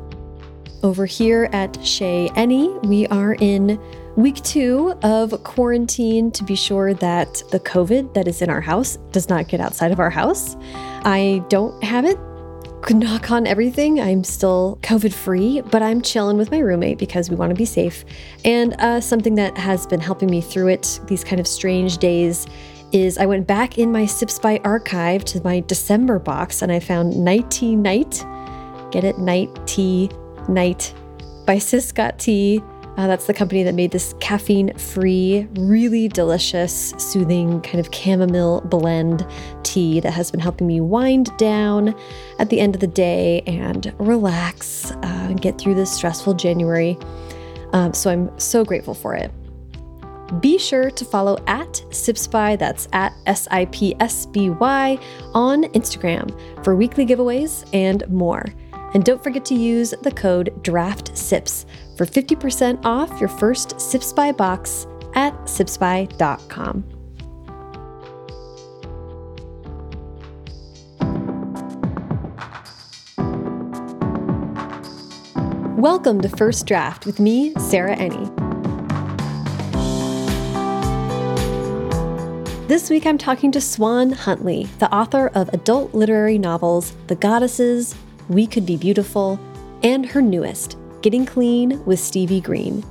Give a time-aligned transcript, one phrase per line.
[0.82, 3.80] Over here at Chez Enni, we are in
[4.16, 8.96] week two of quarantine to be sure that the COVID that is in our house
[9.10, 10.56] does not get outside of our house.
[11.05, 12.16] I don't have it
[12.83, 17.28] Could knock on everything, I'm still COVID free, but I'm chilling with my roommate because
[17.28, 18.05] we want to be safe.
[18.44, 22.47] And uh, something that has been helping me through it, these kind of strange days,
[22.92, 26.78] is I went back in my Sips By archive to my December box and I
[26.78, 28.25] found Night Tea Night.
[28.92, 29.19] Get it?
[29.19, 30.08] Night Tea
[30.48, 30.94] Night
[31.46, 32.60] by Sis Got Tea.
[32.96, 38.60] Uh, that's the company that made this caffeine free, really delicious, soothing kind of chamomile
[38.62, 39.24] blend
[39.62, 41.94] tea that has been helping me wind down
[42.41, 46.98] at the end of the day and relax uh, and get through this stressful January.
[47.72, 49.30] Um, so I'm so grateful for it.
[50.41, 54.98] Be sure to follow at SipsBy, that's at S I P S B Y,
[55.34, 58.44] on Instagram for weekly giveaways and more.
[58.94, 64.33] And don't forget to use the code DRAFTSIPS for 50% off your first Sips By
[64.33, 66.84] box at sipsby.com.
[75.78, 78.26] Welcome to First Draft with me, Sarah Enni.
[82.66, 87.94] This week I'm talking to Swan Huntley, the author of adult literary novels The Goddesses,
[88.28, 89.41] We Could Be Beautiful,
[89.83, 92.84] and her newest, Getting Clean with Stevie Green.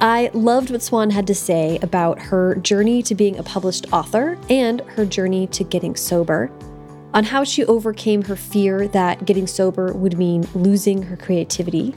[0.00, 4.36] I loved what Swan had to say about her journey to being a published author
[4.50, 6.50] and her journey to getting sober,
[7.14, 11.94] on how she overcame her fear that getting sober would mean losing her creativity.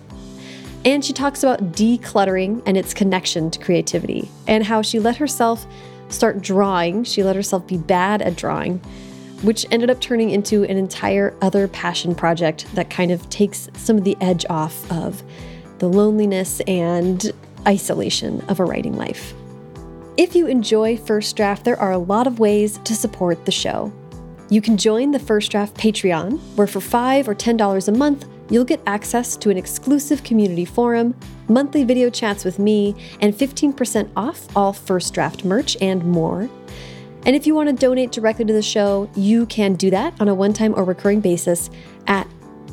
[0.84, 5.66] And she talks about decluttering and its connection to creativity, and how she let herself
[6.10, 7.06] start drawing.
[7.06, 8.82] She let herself be bad at drawing
[9.42, 13.98] which ended up turning into an entire other passion project that kind of takes some
[13.98, 15.22] of the edge off of
[15.80, 17.32] the loneliness and
[17.68, 19.34] isolation of a writing life.
[20.18, 23.92] If you enjoy First Draft, there are a lot of ways to support the show.
[24.50, 28.64] You can join the First Draft Patreon, where for 5 or $10 a month, you'll
[28.64, 31.16] get access to an exclusive community forum,
[31.50, 36.50] monthly video chats with me, and 15% off all First Draft merch and more.
[37.26, 40.28] And if you want to donate directly to the show, you can do that on
[40.28, 41.72] a one-time or recurring basis
[42.08, 42.28] at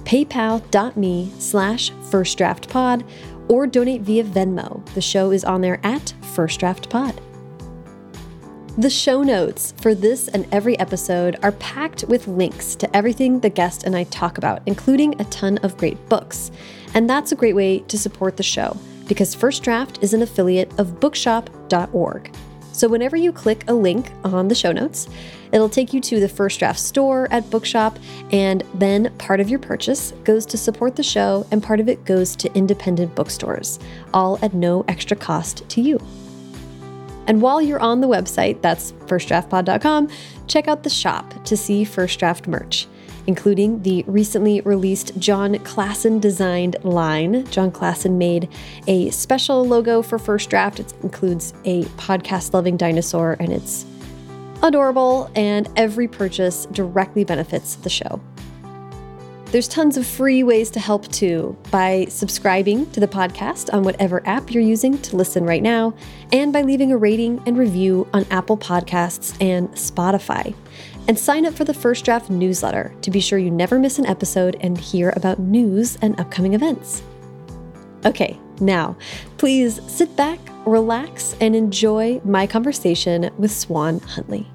[0.05, 3.09] paypal.me slash firstdraftpod
[3.49, 4.85] or donate via Venmo.
[4.95, 7.19] The show is on there at firstdraftpod.
[8.79, 13.51] The show notes for this and every episode are packed with links to everything the
[13.51, 16.51] guest and I talk about, including a ton of great books.
[16.95, 18.77] And that's a great way to support the show
[19.09, 22.35] because First Draft is an affiliate of bookshop.org.
[22.73, 25.09] So whenever you click a link on the show notes,
[25.53, 27.99] it'll take you to the First Draft store at Bookshop,
[28.33, 32.05] and then part of your purchase goes to support the show, and part of it
[32.05, 33.79] goes to independent bookstores,
[34.15, 36.01] all at no extra cost to you.
[37.27, 40.09] And while you're on the website, that's firstdraftpod.com,
[40.49, 42.89] check out the shop to see First Draft merch
[43.27, 47.47] including the recently released Jon Klassen designed line.
[47.47, 48.49] Jon Klassen made
[48.87, 50.81] a special logo for First Draft.
[50.81, 53.87] It includes a podcast loving dinosaur, and it's
[54.63, 58.21] adorable, and every purchase directly benefits the show.
[59.47, 64.27] There's tons of free ways to help too by subscribing to the podcast on whatever
[64.27, 65.93] app you're using to listen right now,
[66.33, 70.55] and by leaving a rating and review on Apple Podcasts and Spotify
[71.09, 74.07] and sign up for the First Draft newsletter to be sure you never miss an
[74.07, 77.03] episode and hear about news and upcoming events.
[78.05, 78.97] Okay, now,
[79.39, 84.47] please sit back, relax, and enjoy my conversation with Swan Huntley.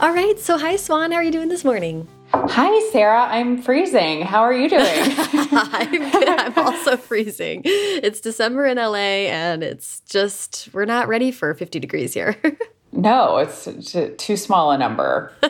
[0.00, 1.10] All right, so hi, Swan.
[1.10, 2.06] How are you doing this morning?
[2.32, 3.26] Hi, Sarah.
[3.30, 4.22] I'm freezing.
[4.22, 4.84] How are you doing?
[4.84, 6.28] I'm good.
[6.28, 7.62] I'm also freezing.
[7.64, 12.36] It's December in LA, and it's just, we're not ready for 50 degrees here.
[12.90, 13.68] No, it's
[14.16, 15.32] too small a number.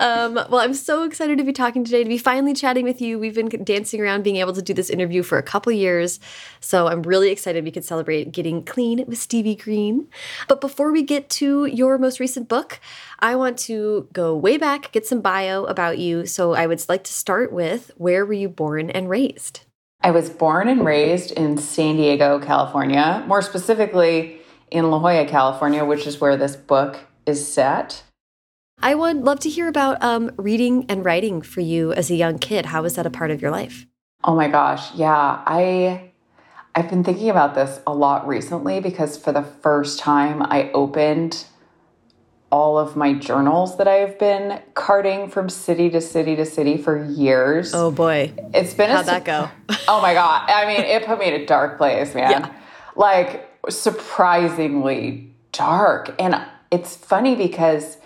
[0.00, 3.18] um, well, I'm so excited to be talking today, to be finally chatting with you.
[3.18, 6.18] We've been dancing around being able to do this interview for a couple years.
[6.60, 10.08] So I'm really excited we could celebrate getting clean with Stevie Green.
[10.48, 12.80] But before we get to your most recent book,
[13.20, 16.26] I want to go way back, get some bio about you.
[16.26, 19.60] So I would like to start with where were you born and raised?
[20.00, 24.41] I was born and raised in San Diego, California, more specifically
[24.72, 28.02] in La Jolla, California, which is where this book is set.
[28.80, 32.38] I would love to hear about um, reading and writing for you as a young
[32.38, 32.66] kid.
[32.66, 33.86] How was that a part of your life?
[34.24, 35.42] Oh my gosh, yeah.
[35.46, 36.10] I
[36.74, 41.44] I've been thinking about this a lot recently because for the first time I opened
[42.50, 47.04] all of my journals that I've been carting from city to city to city for
[47.04, 47.74] years.
[47.74, 48.32] Oh boy.
[48.54, 49.48] It's been How'd that go?
[49.88, 50.48] oh my god.
[50.48, 52.30] I mean, it put me in a dark place, man.
[52.30, 52.54] Yeah.
[52.96, 56.14] Like surprisingly dark.
[56.18, 57.98] And it's funny because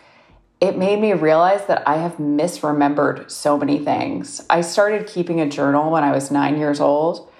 [0.60, 4.44] it made me realize that I have misremembered so many things.
[4.48, 7.30] I started keeping a journal when I was nine years old.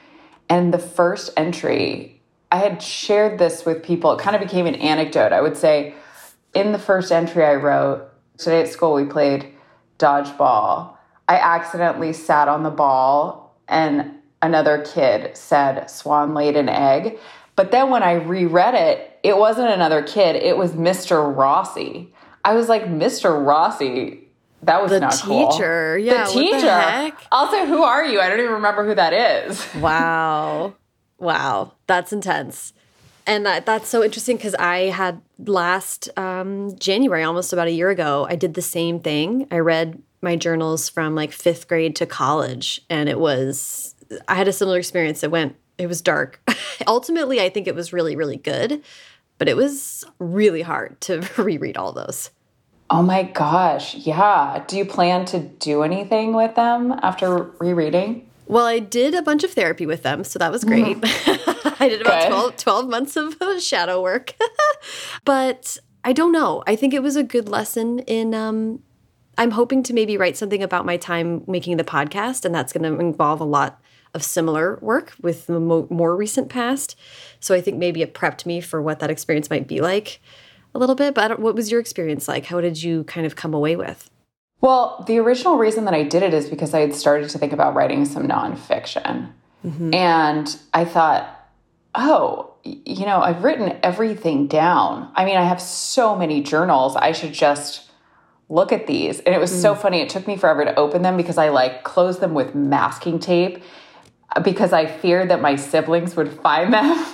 [0.49, 2.21] And the first entry,
[2.53, 4.13] I had shared this with people.
[4.13, 5.33] It kind of became an anecdote.
[5.33, 5.95] I would say,
[6.55, 8.09] in the first entry I wrote,
[8.39, 9.53] today at school we played
[9.99, 10.97] dodgeball.
[11.29, 14.13] I accidentally sat on the ball and
[14.43, 17.19] another kid said, Swan laid an egg.
[17.57, 21.35] But then when I reread it, it wasn't another kid, it was Mr.
[21.35, 22.13] Rossi.
[22.45, 23.45] I was like, Mr.
[23.45, 24.29] Rossi,
[24.63, 25.97] that was the not teacher.
[25.97, 26.05] Cool.
[26.05, 26.61] Yeah, the teacher.
[26.61, 28.21] The also, who are you?
[28.21, 29.67] I don't even remember who that is.
[29.77, 30.75] Wow.
[31.19, 31.73] wow.
[31.87, 32.73] That's intense.
[33.27, 37.91] And that, that's so interesting because I had last um, January, almost about a year
[37.91, 39.49] ago, I did the same thing.
[39.51, 43.95] I read my journals from like fifth grade to college, and it was,
[44.29, 45.23] I had a similar experience.
[45.23, 46.41] It went it was dark.
[46.87, 48.83] Ultimately, I think it was really, really good,
[49.39, 52.31] but it was really hard to reread all those.
[52.89, 53.95] Oh my gosh.
[53.95, 54.65] Yeah.
[54.69, 58.29] Do you plan to do anything with them after rereading?
[58.47, 60.99] Well, I did a bunch of therapy with them, so that was great.
[61.01, 61.77] Mm.
[61.81, 64.35] I did about 12, 12, months of shadow work.
[65.25, 66.63] but I don't know.
[66.65, 68.85] I think it was a good lesson in um,
[69.37, 72.85] I'm hoping to maybe write something about my time making the podcast, and that's going
[72.85, 73.81] to involve a lot
[74.15, 76.97] of similar work with the mo more recent past.
[77.41, 80.21] So I think maybe it prepped me for what that experience might be like
[80.75, 81.15] a little bit.
[81.15, 82.47] But what was your experience like?
[82.47, 84.11] How did you kind of come away with?
[84.61, 87.53] Well, the original reason that I did it is because I had started to think
[87.53, 89.29] about writing some nonfiction.
[89.65, 89.95] Mm -hmm.
[89.95, 91.25] And I thought,
[91.95, 95.09] oh, you know, I've written everything down.
[95.15, 96.97] I mean, I have so many journals.
[96.97, 97.91] I should just
[98.49, 99.21] look at these.
[99.21, 99.63] And it was mm.
[99.63, 100.01] so funny.
[100.01, 103.63] It took me forever to open them because I like closed them with masking tape
[104.43, 107.07] because I feared that my siblings would find them.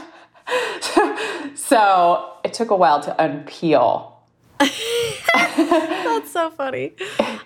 [1.55, 4.13] so it took a while to unpeel.
[4.59, 6.93] that's so funny.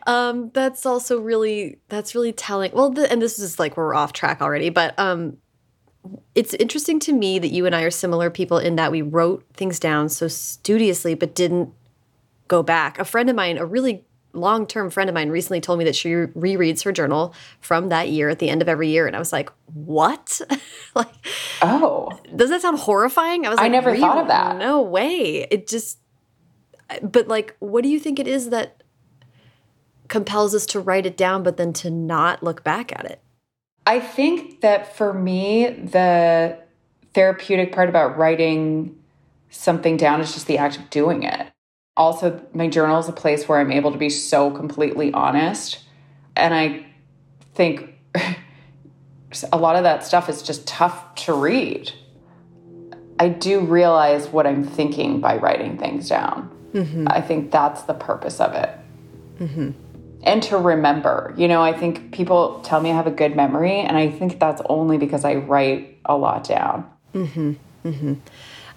[0.07, 2.73] Um, that's also really that's really telling.
[2.73, 5.39] Well, the, and this is like we're off track already, but um,
[6.35, 9.45] it's interesting to me that you and I are similar people in that we wrote
[9.55, 11.73] things down so studiously, but didn't
[12.49, 12.99] go back.
[12.99, 14.05] A friend of mine, a really
[14.37, 18.11] long term friend of mine recently told me that she rereads her journal from that
[18.11, 19.07] year at the end of every year.
[19.07, 20.41] And I was like, what?
[20.95, 21.13] like,
[21.63, 23.47] oh, does that sound horrifying?
[23.47, 24.57] I was like, I never thought of that.
[24.57, 25.47] No way.
[25.51, 25.99] It just,
[27.03, 28.83] but like, what do you think it is that
[30.09, 33.21] compels us to write it down, but then to not look back at it?
[33.87, 36.59] I think that for me, the
[37.15, 38.97] therapeutic part about writing
[39.51, 41.53] something down is just the act of doing it
[41.97, 45.81] also my journal is a place where i'm able to be so completely honest
[46.37, 46.85] and i
[47.55, 47.95] think
[49.53, 51.93] a lot of that stuff is just tough to read
[53.19, 57.07] i do realize what i'm thinking by writing things down mm-hmm.
[57.09, 58.71] i think that's the purpose of it
[59.39, 59.71] mm-hmm.
[60.23, 63.81] and to remember you know i think people tell me i have a good memory
[63.81, 67.55] and i think that's only because i write a lot down mm-hmm.
[67.85, 68.15] mm-hmm.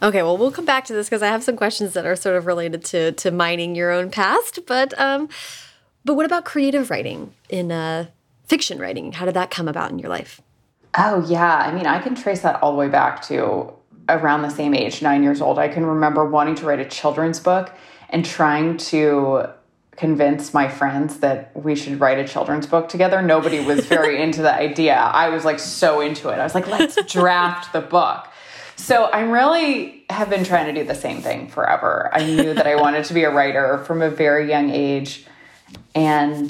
[0.01, 2.37] Okay, well, we'll come back to this because I have some questions that are sort
[2.37, 4.59] of related to to mining your own past.
[4.65, 5.29] But um,
[6.05, 8.07] but what about creative writing in uh,
[8.45, 9.11] fiction writing?
[9.11, 10.41] How did that come about in your life?
[10.97, 13.73] Oh yeah, I mean, I can trace that all the way back to
[14.07, 15.59] around the same age, nine years old.
[15.59, 17.71] I can remember wanting to write a children's book
[18.09, 19.49] and trying to
[19.97, 23.21] convince my friends that we should write a children's book together.
[23.21, 24.95] Nobody was very into the idea.
[24.95, 26.39] I was like so into it.
[26.39, 28.28] I was like, let's draft the book.
[28.79, 32.09] So I'm really have been trying to do the same thing forever.
[32.13, 35.27] I knew that I wanted to be a writer from a very young age.
[35.93, 36.49] And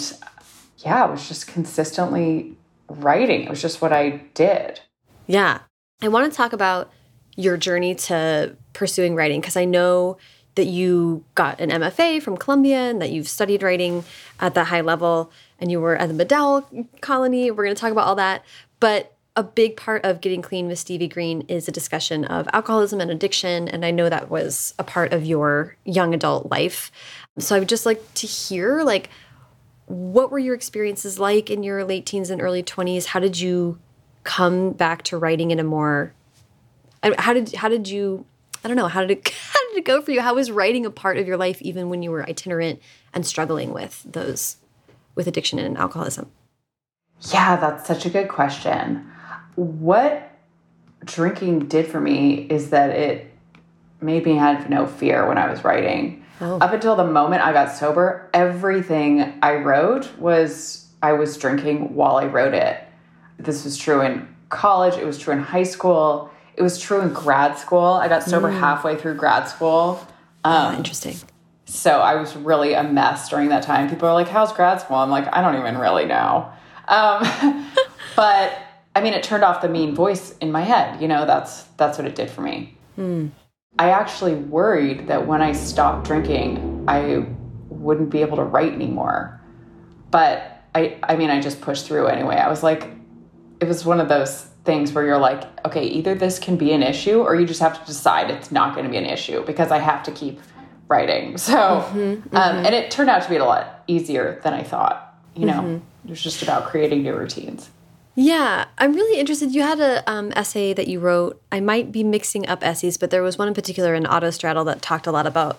[0.77, 2.55] yeah, I was just consistently
[2.87, 3.41] writing.
[3.41, 4.79] It was just what I did.
[5.25, 5.61] Yeah.
[6.03, 6.91] I want to talk about
[7.35, 10.17] your journey to pursuing writing because I know
[10.53, 14.03] that you got an MFA from Columbia and that you've studied writing
[14.39, 17.49] at that high level and you were at the MacDowell colony.
[17.49, 18.45] We're going to talk about all that.
[18.79, 22.99] But a big part of getting clean with Stevie Green is a discussion of alcoholism
[22.99, 23.69] and addiction.
[23.69, 26.91] And I know that was a part of your young adult life.
[27.37, 29.09] So I would just like to hear, like,
[29.85, 33.05] what were your experiences like in your late teens and early 20s?
[33.05, 33.79] How did you
[34.25, 36.13] come back to writing in a more
[37.17, 38.25] how did how did you
[38.61, 40.19] I don't know how did it how did it go for you?
[40.19, 42.81] How was writing a part of your life even when you were itinerant
[43.13, 44.57] and struggling with those
[45.15, 46.29] with addiction and alcoholism?
[47.33, 49.09] Yeah, that's such a good question.
[49.59, 50.31] What
[51.03, 53.31] drinking did for me is that it
[53.99, 56.23] made me have no fear when I was writing.
[56.39, 56.59] Oh.
[56.59, 62.15] Up until the moment I got sober, everything I wrote was I was drinking while
[62.15, 62.81] I wrote it.
[63.37, 67.11] This was true in college, it was true in high school, it was true in
[67.11, 67.83] grad school.
[67.83, 68.59] I got sober mm.
[68.59, 70.05] halfway through grad school.
[70.43, 71.15] Um, oh, interesting.
[71.65, 73.89] So I was really a mess during that time.
[73.89, 76.49] People are like, "How's grad school?" I'm like, "I don't even really know."
[76.87, 77.67] Um,
[78.15, 78.57] but
[78.99, 81.01] I mean, it turned off the mean voice in my head.
[81.01, 82.75] You know, that's that's what it did for me.
[82.97, 83.31] Mm.
[83.77, 87.25] I actually worried that when I stopped drinking, I
[87.69, 89.39] wouldn't be able to write anymore.
[90.11, 92.35] But I, I mean, I just pushed through anyway.
[92.35, 92.89] I was like,
[93.61, 96.83] it was one of those things where you're like, okay, either this can be an
[96.83, 99.71] issue or you just have to decide it's not going to be an issue because
[99.71, 100.41] I have to keep
[100.89, 101.37] writing.
[101.49, 102.37] So, mm -hmm, mm -hmm.
[102.37, 104.97] Um, and it turned out to be a lot easier than I thought.
[105.35, 106.05] You know, mm -hmm.
[106.05, 107.69] it was just about creating new routines.
[108.21, 109.55] Yeah, I'm really interested.
[109.55, 111.41] You had a um, essay that you wrote.
[111.53, 114.81] I might be mixing up essays, but there was one in particular in Autostraddle that
[114.81, 115.57] talked a lot about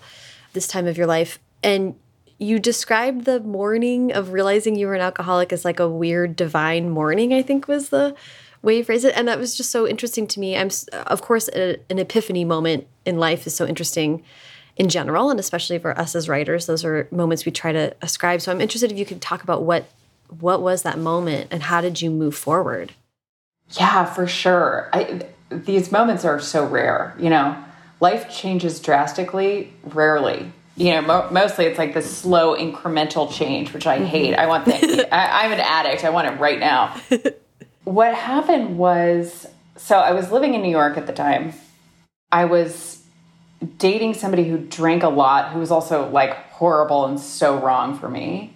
[0.53, 1.39] this time of your life.
[1.63, 1.95] And
[2.37, 6.91] you described the morning of realizing you were an alcoholic as like a weird divine
[6.91, 8.15] morning, I think was the
[8.61, 9.17] way you phrase it.
[9.17, 10.55] And that was just so interesting to me.
[10.59, 14.23] I'm, of course, a, an epiphany moment in life is so interesting
[14.77, 18.43] in general, and especially for us as writers, those are moments we try to ascribe.
[18.43, 19.87] So I'm interested if you could talk about what
[20.39, 22.93] what was that moment and how did you move forward?
[23.73, 24.89] Yeah, for sure.
[24.93, 27.15] I, these moments are so rare.
[27.19, 27.63] You know,
[28.01, 30.53] life changes drastically rarely.
[30.77, 34.09] You know, mo mostly it's like this slow incremental change, which I mm -hmm.
[34.09, 34.35] hate.
[34.39, 34.73] I want the.
[35.13, 36.05] I, I'm an addict.
[36.05, 36.81] I want it right now.
[37.85, 39.47] what happened was
[39.77, 41.53] so I was living in New York at the time.
[42.33, 43.01] I was
[43.79, 48.09] dating somebody who drank a lot, who was also like horrible and so wrong for
[48.09, 48.53] me.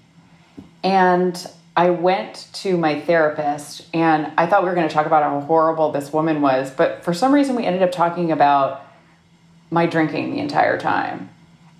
[0.82, 1.34] And
[1.76, 5.40] I went to my therapist and I thought we were going to talk about how
[5.40, 8.86] horrible this woman was, but for some reason we ended up talking about
[9.70, 11.30] my drinking the entire time.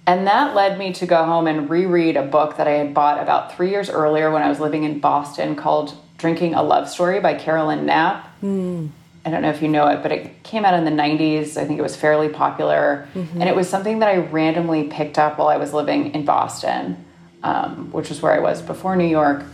[0.06, 3.22] And that led me to go home and reread a book that I had bought
[3.22, 7.20] about three years earlier when I was living in Boston called Drinking a Love Story
[7.20, 8.28] by Carolyn Knapp.
[8.42, 8.90] Mm.
[9.24, 11.56] I don't know if you know it, but it came out in the 90s.
[11.56, 13.06] I think it was fairly popular.
[13.14, 13.40] Mm -hmm.
[13.40, 16.96] And it was something that I randomly picked up while I was living in Boston,
[17.42, 19.44] um, which was where I was before New York.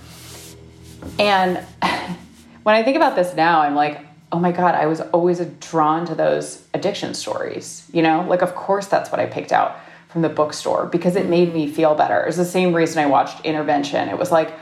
[1.18, 1.58] And
[2.62, 4.00] when I think about this now, I'm like,
[4.32, 7.88] oh my God, I was always drawn to those addiction stories.
[7.92, 9.76] You know, like, of course, that's what I picked out
[10.08, 12.20] from the bookstore because it made me feel better.
[12.20, 14.08] It was the same reason I watched Intervention.
[14.08, 14.52] It was like,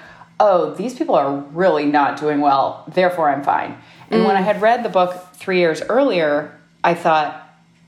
[0.41, 3.77] oh, these people are really not doing well, therefore I'm fine.
[4.11, 4.27] And mm.
[4.27, 7.45] when I had read the book three years earlier, I thought,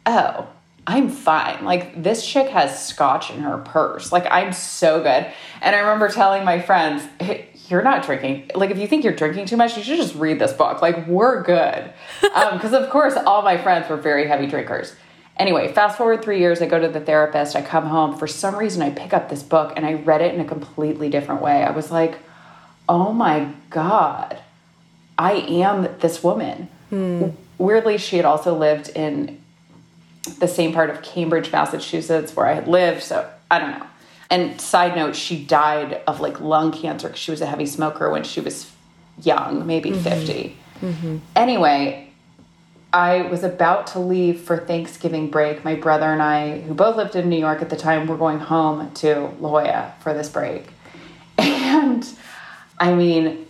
[0.07, 0.49] oh,
[0.87, 1.65] I'm fine.
[1.65, 4.11] Like, this chick has scotch in her purse.
[4.11, 5.31] Like, I'm so good.
[5.61, 8.51] And I remember telling my friends, hey, you're not drinking.
[8.55, 10.83] Like, if you think you're drinking too much, you should just read this book.
[10.83, 11.93] Like, we're good.
[12.21, 14.95] Because, um, of course, all my friends were very heavy drinkers.
[15.37, 18.19] Anyway, fast forward three years, I go to the therapist, I come home.
[18.19, 21.09] For some reason, I pick up this book and I read it in a completely
[21.09, 21.63] different way.
[21.63, 22.19] I was like,
[22.89, 24.39] oh my God,
[25.17, 26.69] I am this woman.
[26.91, 27.29] Hmm.
[27.57, 29.41] Weirdly, she had also lived in
[30.39, 33.03] the same part of Cambridge, Massachusetts, where I had lived.
[33.03, 33.87] So I don't know.
[34.31, 38.11] And side note, she died of like lung cancer because she was a heavy smoker
[38.11, 38.71] when she was
[39.23, 40.03] young, maybe mm -hmm.
[40.03, 40.57] 50.
[40.83, 41.21] Mm -hmm.
[41.35, 42.11] Anyway,
[42.93, 45.65] I was about to leave for Thanksgiving break.
[45.65, 48.41] My brother and I, who both lived in New York at the time, were going
[48.41, 49.09] home to
[49.41, 50.65] La Jolla for this break.
[51.39, 52.05] And
[52.79, 53.47] I mean,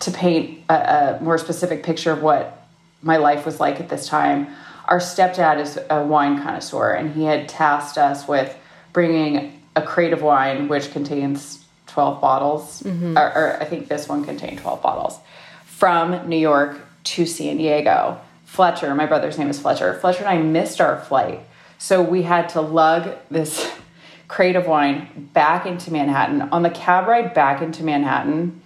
[0.00, 2.66] to paint a, a, more specific picture of what
[3.02, 4.46] my life was like at this time,
[4.86, 8.56] our stepdad is a wine connoisseur, and he had tasked us with
[8.92, 13.18] bringing a crate of wine, which contains 12 bottles, mm -hmm.
[13.18, 15.18] or, or I think this one contained 12 bottles,
[15.64, 18.16] from New York to San Diego.
[18.44, 19.94] Fletcher, my brother's name is Fletcher.
[19.94, 21.40] Fletcher and I missed our flight.
[21.78, 23.66] So we had to lug this
[24.28, 26.42] crate of wine back into Manhattan.
[26.52, 28.60] On the cab ride back into Manhattan,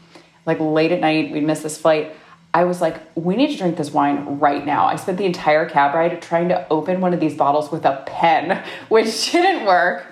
[0.45, 2.14] like late at night, we'd miss this flight.
[2.52, 4.87] I was like, we need to drink this wine right now.
[4.87, 8.02] I spent the entire cab ride trying to open one of these bottles with a
[8.06, 10.06] pen, which didn't work.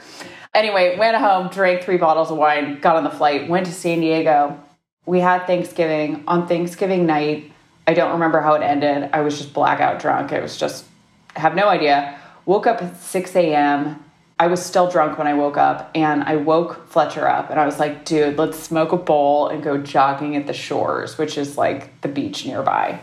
[0.55, 4.01] Anyway, went home, drank three bottles of wine, got on the flight, went to San
[4.01, 4.59] Diego.
[5.05, 6.23] We had Thanksgiving.
[6.29, 7.53] On Thanksgiving night,
[7.89, 9.11] I don't remember how it ended.
[9.13, 10.31] I was just blackout drunk.
[10.31, 10.87] It was just,
[11.35, 12.19] have no idea.
[12.47, 14.05] Woke up at 6 a.m.
[14.39, 17.67] I was still drunk when I woke up, and I woke Fletcher up, and I
[17.67, 21.57] was like, dude, let's smoke a bowl and go jogging at the shores, which is
[21.59, 23.01] like the beach nearby.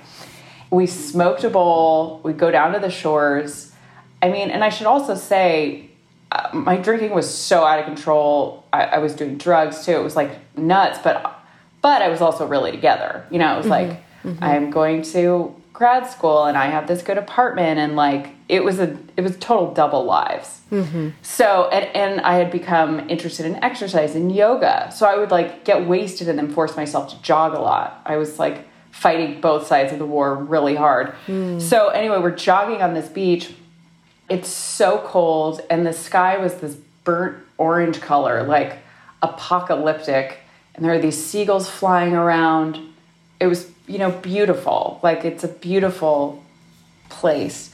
[0.70, 3.72] We smoked a bowl, we go down to the shores.
[4.22, 5.91] I mean, and I should also say,
[6.54, 8.66] my drinking was so out of control.
[8.72, 9.92] I, I, was doing drugs too.
[9.92, 11.40] It was like nuts, but
[11.82, 13.26] but I was also really together.
[13.32, 13.88] You know, it was mm -hmm.
[13.88, 14.50] like mm -hmm.
[14.50, 18.80] I'm going to grad school and I have this good apartment and like it was
[18.80, 20.62] a it was total double lives.
[20.72, 21.10] Mm-hmm.
[21.22, 24.92] So and and I had become interested in exercise and yoga.
[24.92, 27.90] So I would like get wasted and then force myself to jog a lot.
[28.06, 28.58] I was like
[28.92, 31.16] fighting both sides of the war really hard.
[31.28, 31.62] Mm.
[31.62, 33.54] So anyway, we're jogging on this beach.
[34.32, 38.78] It's so cold and the sky was this burnt orange color, like
[39.22, 40.40] apocalyptic.
[40.74, 42.80] And there are these seagulls flying around.
[43.40, 45.00] It was you know, beautiful.
[45.04, 46.44] Like it's a beautiful
[47.10, 47.74] place.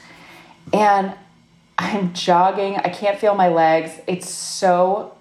[0.74, 1.14] And
[1.78, 2.78] I'm jogging.
[2.78, 3.92] I can't feel my legs.
[4.08, 5.16] It's so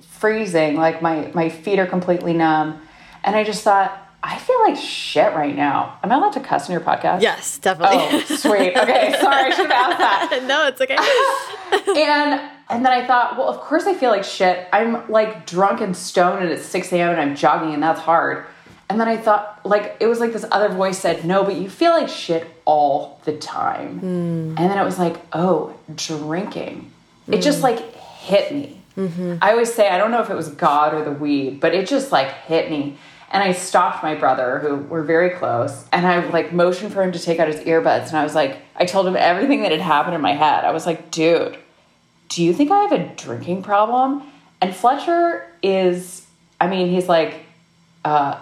[0.00, 0.76] freezing.
[0.76, 2.80] Like my my feet are completely numb.
[3.24, 5.98] And I just thought, I feel like shit right now.
[6.02, 7.22] Am I allowed to cuss in your podcast?
[7.22, 7.96] Yes, definitely.
[7.98, 8.76] Oh, sweet.
[8.76, 10.44] Okay, sorry, I should have asked that.
[10.46, 10.96] no, it's okay.
[12.00, 14.68] and and then I thought, well, of course I feel like shit.
[14.72, 17.10] I'm like drunk and stoned and it's 6 a.m.
[17.10, 18.44] and I'm jogging and that's hard.
[18.88, 21.70] And then I thought, like, it was like this other voice said, no, but you
[21.70, 24.00] feel like shit all the time.
[24.00, 24.48] Mm.
[24.48, 26.90] And then it was like, oh, drinking.
[27.28, 27.34] Mm.
[27.34, 27.64] It just hmm.
[27.64, 28.80] like hit me.
[28.96, 29.36] Mm-hmm.
[29.40, 31.86] I always say, I don't know if it was God or the weed, but it
[31.86, 32.98] just like hit me.
[33.32, 37.12] And I stopped my brother, who were very close, and I like motioned for him
[37.12, 38.08] to take out his earbuds.
[38.08, 40.64] And I was like, I told him everything that had happened in my head.
[40.64, 41.56] I was like, dude,
[42.28, 44.24] do you think I have a drinking problem?
[44.60, 46.26] And Fletcher is,
[46.60, 47.44] I mean, he's like,
[48.04, 48.40] uh,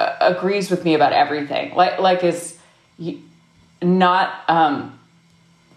[0.00, 1.74] uh, agrees with me about everything.
[1.74, 2.58] Like like is
[3.82, 4.98] not um,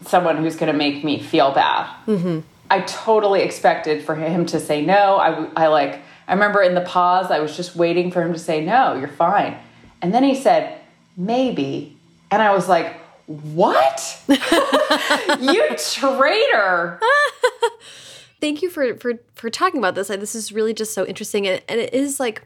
[0.06, 1.94] someone who's going to make me feel bad.
[2.08, 2.40] Mm-hmm.
[2.72, 5.18] I totally expected for him to say no.
[5.18, 8.40] I I like I remember in the pause I was just waiting for him to
[8.40, 8.96] say no.
[8.96, 9.58] You're fine.
[10.02, 10.80] And then he said
[11.18, 11.98] maybe,
[12.32, 14.22] and I was like, what?
[14.28, 17.00] you traitor.
[18.42, 20.10] Thank you for for for talking about this.
[20.10, 22.46] This is really just so interesting, and, and it is like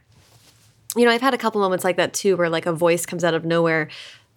[0.96, 3.24] you know, I've had a couple moments like that too, where like a voice comes
[3.24, 3.88] out of nowhere,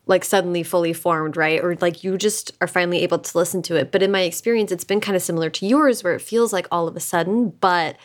[0.05, 1.63] like suddenly fully formed, right?
[1.63, 3.91] Or like you just are finally able to listen to it.
[3.91, 6.67] But in my experience, it's been kind of similar to yours, where it feels like
[6.71, 7.95] all of a sudden, but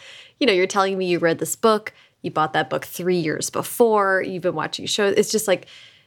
[0.41, 3.51] you know, you're telling me you read this book, you bought that book three years
[3.51, 5.15] before, you've been watching shows.
[5.17, 5.67] It's just like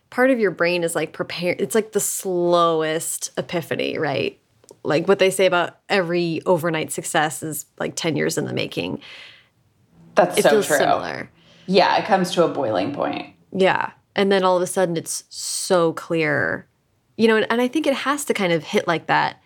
[0.09, 1.61] part of your brain is like prepared.
[1.61, 4.39] It's like the slowest epiphany, right?
[4.83, 9.01] Like what they say about every overnight success is like 10 years in the making.
[10.15, 10.77] That's it so feels true.
[10.77, 11.29] similar.
[11.67, 13.35] Yeah, it comes to a boiling point.
[13.51, 13.91] Yeah.
[14.15, 16.67] And then all of a sudden it's so clear.
[17.17, 19.41] You know, and, and I think it has to kind of hit like that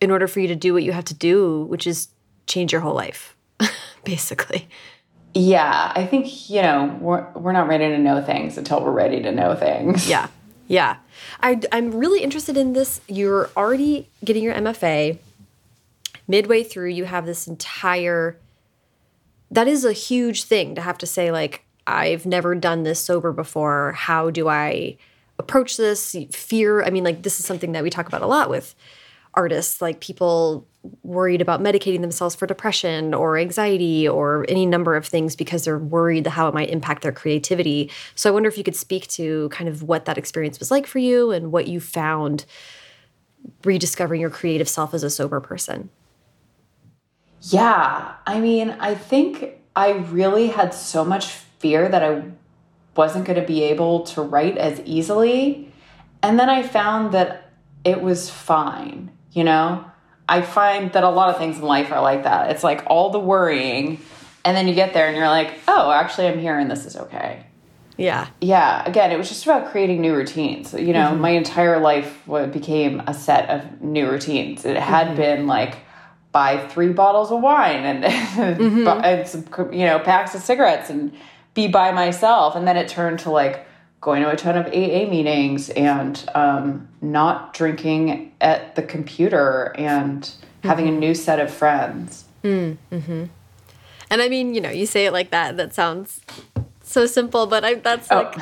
[0.00, 2.08] in order for you to do what you have to do, which is
[2.46, 3.36] change your whole life,
[4.04, 4.68] basically.
[5.32, 9.22] Yeah, I think, you know, we're, we're not ready to know things until we're ready
[9.22, 10.08] to know things.
[10.08, 10.26] Yeah,
[10.66, 10.96] yeah.
[11.40, 13.00] I, I'm really interested in this.
[13.06, 15.18] You're already getting your MFA.
[16.26, 18.36] Midway through, you have this entire
[19.50, 23.32] that is a huge thing to have to say like I've never done this sober
[23.32, 23.92] before.
[23.92, 24.96] How do I
[25.38, 26.14] approach this?
[26.30, 26.84] Fear.
[26.84, 28.74] I mean, like this is something that we talk about a lot with
[29.34, 30.66] artists, like people
[31.02, 35.78] worried about medicating themselves for depression or anxiety or any number of things because they're
[35.78, 37.90] worried how it might impact their creativity.
[38.14, 40.86] So I wonder if you could speak to kind of what that experience was like
[40.86, 42.46] for you and what you found
[43.64, 45.90] rediscovering your creative self as a sober person.
[47.42, 48.14] Yeah.
[48.26, 51.26] I mean, I think I really had so much
[51.58, 52.22] fear that I
[52.96, 55.72] wasn't going to be able to write as easily.
[56.22, 57.50] And then I found that
[57.84, 59.84] it was fine, you know?
[60.28, 62.50] I find that a lot of things in life are like that.
[62.50, 64.00] It's like all the worrying,
[64.44, 66.96] and then you get there and you're like, oh, actually, I'm here and this is
[66.96, 67.46] okay.
[67.96, 68.28] Yeah.
[68.40, 68.82] Yeah.
[68.86, 70.72] Again, it was just about creating new routines.
[70.72, 71.20] You know, mm -hmm.
[71.20, 72.10] my entire life
[72.52, 74.64] became a set of new routines.
[74.64, 75.16] It had mm -hmm.
[75.16, 75.76] been like,
[76.32, 78.04] buy three bottles of wine and,
[78.58, 78.86] mm-hmm.
[78.88, 81.12] and some, you know, packs of cigarettes and
[81.54, 82.54] be by myself.
[82.56, 83.66] And then it turned to like
[84.00, 90.22] going to a ton of AA meetings and um, not drinking at the computer and
[90.22, 90.68] mm-hmm.
[90.68, 92.24] having a new set of friends.
[92.42, 93.24] Mm-hmm.
[94.10, 96.20] And I mean, you know, you say it like that, that sounds
[96.82, 98.32] so simple, but I that's oh.
[98.34, 98.36] like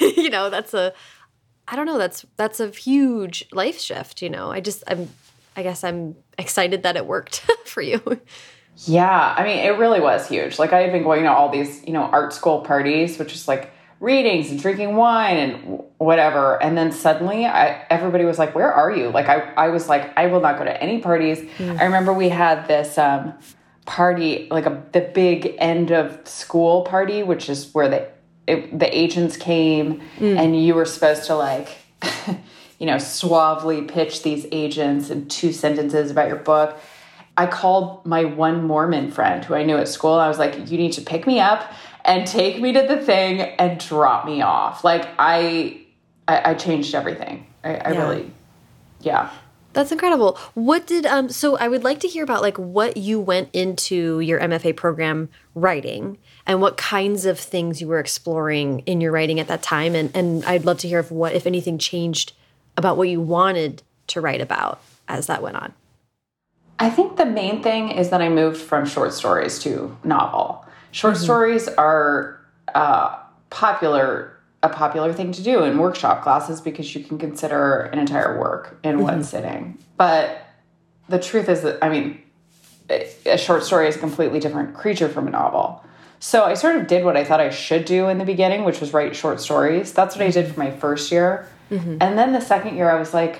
[0.16, 0.92] you know, that's a
[1.68, 4.50] I don't know, that's that's a huge life shift, you know.
[4.50, 5.10] I just I'm
[5.56, 8.00] I guess I'm excited that it worked for you.
[8.86, 10.58] Yeah, I mean, it really was huge.
[10.58, 13.46] Like I had been going to all these, you know, art school parties, which is
[13.46, 16.60] like readings and drinking wine and whatever.
[16.62, 19.10] And then suddenly I, everybody was like, where are you?
[19.10, 21.38] Like I, I was like, I will not go to any parties.
[21.58, 21.78] Mm.
[21.78, 23.34] I remember we had this um,
[23.84, 28.08] party, like a, the big end of school party, which is where the,
[28.46, 30.38] it, the agents came mm.
[30.38, 31.76] and you were supposed to like,
[32.78, 36.80] you know, suavely pitch these agents in two sentences about your book.
[37.36, 40.14] I called my one Mormon friend who I knew at school.
[40.14, 41.70] I was like, you need to pick me up
[42.10, 44.82] and take me to the thing and drop me off.
[44.82, 45.80] Like I,
[46.26, 47.46] I, I changed everything.
[47.62, 47.98] I, I yeah.
[48.00, 48.32] really,
[49.00, 49.30] yeah.
[49.72, 50.36] That's incredible.
[50.54, 51.28] What did um?
[51.28, 55.28] So I would like to hear about like what you went into your MFA program
[55.54, 59.94] writing and what kinds of things you were exploring in your writing at that time,
[59.94, 62.32] and and I'd love to hear if what if anything changed
[62.76, 65.72] about what you wanted to write about as that went on.
[66.80, 70.64] I think the main thing is that I moved from short stories to novel.
[70.92, 71.24] Short mm -hmm.
[71.24, 72.40] stories are
[72.74, 73.08] uh,
[73.50, 74.30] popular
[74.62, 78.76] a popular thing to do in workshop classes because you can consider an entire work
[78.82, 79.12] in mm -hmm.
[79.12, 79.78] one sitting.
[79.96, 80.24] But
[81.08, 82.18] the truth is that I mean,
[83.26, 85.80] a short story is a completely different creature from a novel.
[86.18, 88.80] So I sort of did what I thought I should do in the beginning, which
[88.80, 89.92] was write short stories.
[89.92, 91.46] That's what I did for my first year.
[91.70, 91.96] Mm -hmm.
[92.00, 93.34] And then the second year, I was like,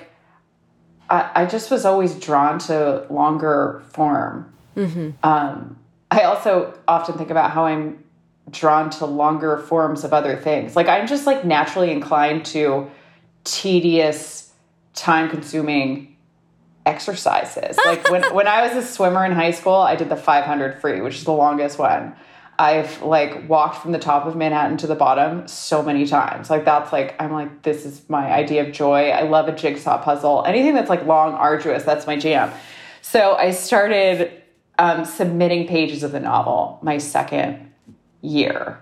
[1.09, 4.45] I, I just was always drawn to longer form.
[4.75, 5.13] Mm -hmm.
[5.23, 5.77] um,
[6.11, 8.03] I also often think about how I'm
[8.49, 10.75] drawn to longer forms of other things.
[10.75, 12.91] Like I'm just like naturally inclined to
[13.45, 14.51] tedious,
[14.93, 16.17] time consuming
[16.85, 17.79] exercises.
[17.85, 21.01] Like when when I was a swimmer in high school, I did the 500 free,
[21.01, 22.13] which is the longest one.
[22.59, 26.49] I've like walked from the top of Manhattan to the bottom so many times.
[26.49, 29.09] Like that's like I'm like this is my idea of joy.
[29.09, 30.43] I love a jigsaw puzzle.
[30.45, 32.51] Anything that's like long, arduous, that's my jam.
[33.01, 34.40] So I started
[34.81, 37.71] um, submitting pages of the novel my second
[38.21, 38.79] year.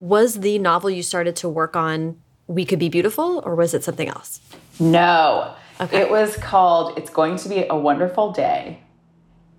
[0.00, 3.84] Was the novel you started to work on We Could Be Beautiful, or was it
[3.84, 4.40] something else?
[4.80, 5.54] No.
[5.78, 6.00] Okay.
[6.00, 8.80] It was called It's Going to Be a Wonderful Day.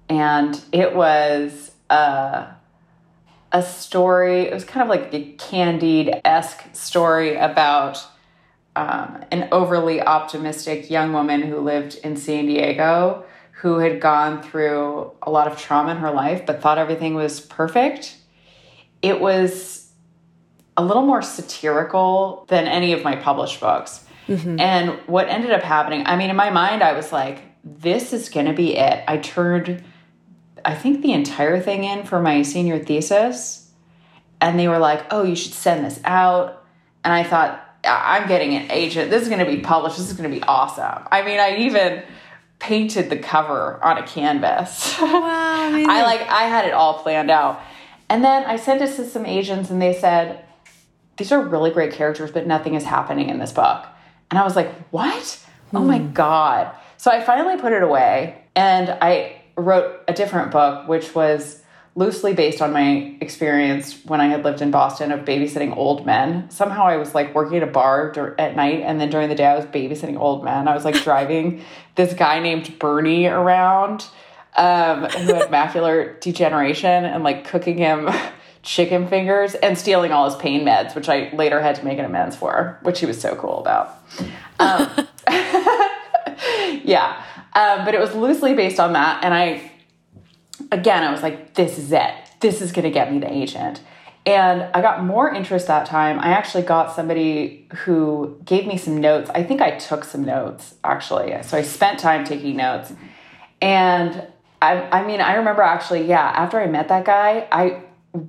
[0.10, 2.48] And it was uh,
[3.52, 8.04] a story, it was kind of like a Candide esque story about
[8.76, 13.26] um, an overly optimistic young woman who lived in San Diego
[13.62, 17.40] who had gone through a lot of trauma in her life but thought everything was
[17.40, 18.18] perfect.
[19.04, 19.88] It was
[20.76, 24.04] a little more satirical than any of my published books.
[24.28, 24.60] Mm-hmm.
[24.60, 28.30] And what ended up happening, I mean, in my mind, I was like, this is
[28.30, 29.04] going to be it.
[29.08, 29.84] I turned,
[30.66, 33.70] I think, the entire thing in for my senior thesis.
[34.40, 36.66] And they were like, oh, you should send this out.
[37.04, 39.12] And I thought, I'm getting an agent.
[39.12, 39.98] This is going to be published.
[39.98, 41.08] This is going to be awesome.
[41.12, 42.04] I mean, I even
[42.62, 44.96] painted the cover on a canvas.
[45.02, 47.62] Wow, I like I had it all planned out.
[48.10, 50.46] And then I sent it to some agents and they said,
[51.18, 53.86] These are really great characters, but nothing is happening in this book.
[54.30, 55.40] And I was like, What?
[55.72, 55.78] Hmm.
[55.78, 56.14] Oh my hmm.
[56.14, 56.72] God.
[56.98, 61.61] So I finally put it away and I wrote a different book, which was
[61.96, 66.50] loosely based on my experience when I had lived in Boston of babysitting old men.
[66.50, 69.46] Somehow I was like working at a bar at night, and then during the day
[69.46, 70.68] I was babysitting old men.
[70.68, 71.64] I was like driving
[71.96, 74.08] this guy named Bernie around
[74.56, 78.10] um, who had macular degeneration and like cooking him
[78.64, 82.06] chicken fingers and stealing all his pain meds, which I later had to make an
[82.06, 83.98] amends for, which he was so cool about.
[84.60, 85.08] Um,
[86.84, 87.24] yeah.
[87.54, 89.24] Um, but it was loosely based on that.
[89.24, 89.71] And I
[90.72, 92.14] again, I was like, this is it.
[92.40, 93.82] This is going to get me the agent.
[94.26, 96.20] And I got more interest that time.
[96.20, 99.32] I actually got somebody who gave me some notes.
[99.34, 101.36] I think I took some notes actually.
[101.44, 102.94] So I spent time taking notes.
[103.62, 104.28] And
[104.62, 107.82] I, I mean, I remember actually, yeah, after I met that guy, I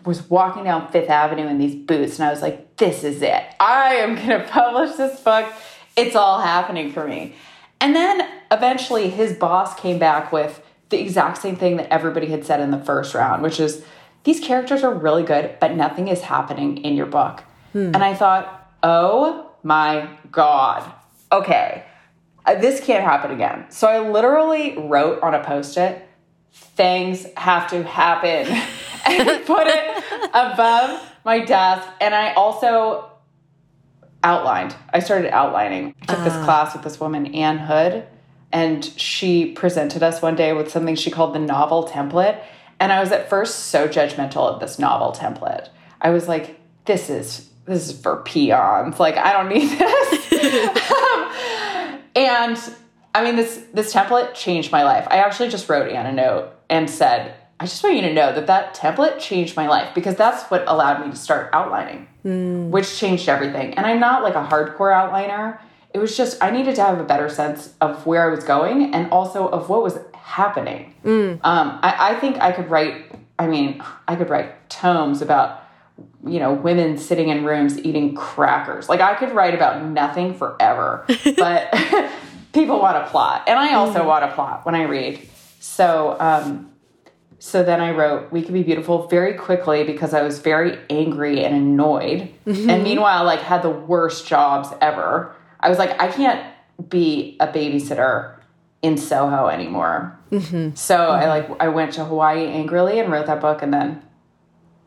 [0.07, 3.45] was walking down Fifth Avenue in these boots and I was like, this is it.
[3.61, 5.53] I am going to publish this book.
[5.95, 7.35] It's all happening for me.
[7.83, 12.45] And then eventually his boss came back with, the exact same thing that everybody had
[12.45, 13.85] said in the first round, which is
[14.23, 17.43] these characters are really good, but nothing is happening in your book.
[17.73, 17.91] Hmm.
[17.95, 20.93] And I thought, oh my God,
[21.33, 21.85] okay,
[22.47, 23.67] uh, this can't happen again.
[23.71, 26.09] So I literally wrote on a post it,
[26.53, 28.47] things have to happen,
[29.07, 31.89] and put it above my desk.
[32.01, 33.11] And I also
[34.23, 35.95] outlined, I started outlining.
[36.03, 36.25] I took uh.
[36.25, 36.45] this ah.
[36.45, 38.07] class with this woman, Ann Hood
[38.53, 42.43] and she presented us one day with something she called the novel template.
[42.79, 45.69] And I was at first so judgmental of this novel template.
[46.01, 48.99] I was like, this is this is for peons.
[48.99, 50.33] Like I don't need this.
[50.91, 52.77] um, and
[53.15, 55.07] I mean this this template changed my life.
[55.11, 58.35] I actually just wrote Ann a note and said, I just want you to know
[58.35, 62.69] that that template changed my life because that's what allowed me to start outlining, mm.
[62.71, 63.75] which changed everything.
[63.75, 65.61] And I'm not like a hardcore outliner.
[65.95, 68.95] It was just I needed to have a better sense of where I was going
[68.95, 70.95] and also of what was happening.
[71.05, 71.41] Mm.
[71.45, 73.05] Um, I, I think I could write.
[73.39, 75.63] I mean, I could write tomes about
[76.25, 78.89] you know, women sitting in rooms eating crackers.
[78.89, 81.05] Like I could write about nothing forever,
[81.37, 81.71] but
[82.53, 83.45] people want a plot.
[83.47, 84.07] And I also mm.
[84.07, 85.29] want a plot when I read.
[85.61, 86.71] So, um,
[87.39, 91.45] so then I wrote We Could Be Beautiful very quickly because I was very angry
[91.45, 92.33] and annoyed.
[92.47, 92.71] Mm-hmm.
[92.71, 95.35] And meanwhile, like had the worst jobs ever.
[95.63, 96.45] I was like, I can't
[96.89, 98.37] be a babysitter
[98.83, 100.19] in Soho anymore.
[100.31, 100.75] Mm-hmm.
[100.75, 101.23] So mm-hmm.
[101.23, 104.03] I like I went to Hawaii angrily and wrote that book and then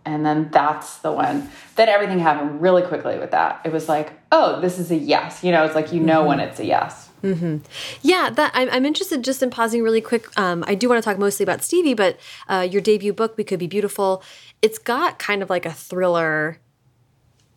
[0.06, 1.50] and then that's the one.
[1.76, 3.62] Then everything happened really quickly with that.
[3.66, 5.44] It was like, oh, this is a yes.
[5.44, 6.28] You know, it's like you know mm -hmm.
[6.28, 7.10] when it's a yes.
[7.24, 7.60] Mm -hmm.
[8.02, 10.26] Yeah, that I'm, I'm, interested just in pausing really quick.
[10.38, 12.14] Um, I do want to talk mostly about Stevie, but
[12.50, 14.22] uh, your debut book, We Could Be Beautiful,
[14.62, 16.60] it's got kind of like a thriller,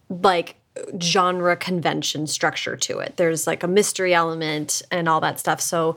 [0.08, 0.54] like
[1.00, 3.16] genre convention structure to it.
[3.16, 5.60] There's like a mystery element and all that stuff.
[5.60, 5.96] So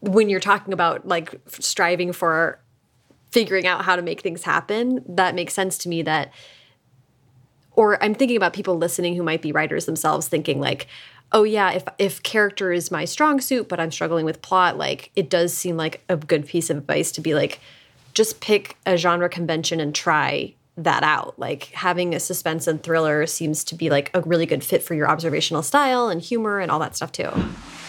[0.00, 2.58] when you're talking about like striving for
[3.30, 6.32] figuring out how to make things happen, that makes sense to me that
[7.72, 10.88] or I'm thinking about people listening who might be writers themselves thinking like,
[11.30, 15.12] oh yeah, if if character is my strong suit, but I'm struggling with plot, like
[15.14, 17.60] it does seem like a good piece of advice to be like,
[18.14, 21.38] just pick a genre convention and try that out.
[21.38, 24.94] Like having a suspense and thriller seems to be like a really good fit for
[24.94, 27.30] your observational style and humor and all that stuff too.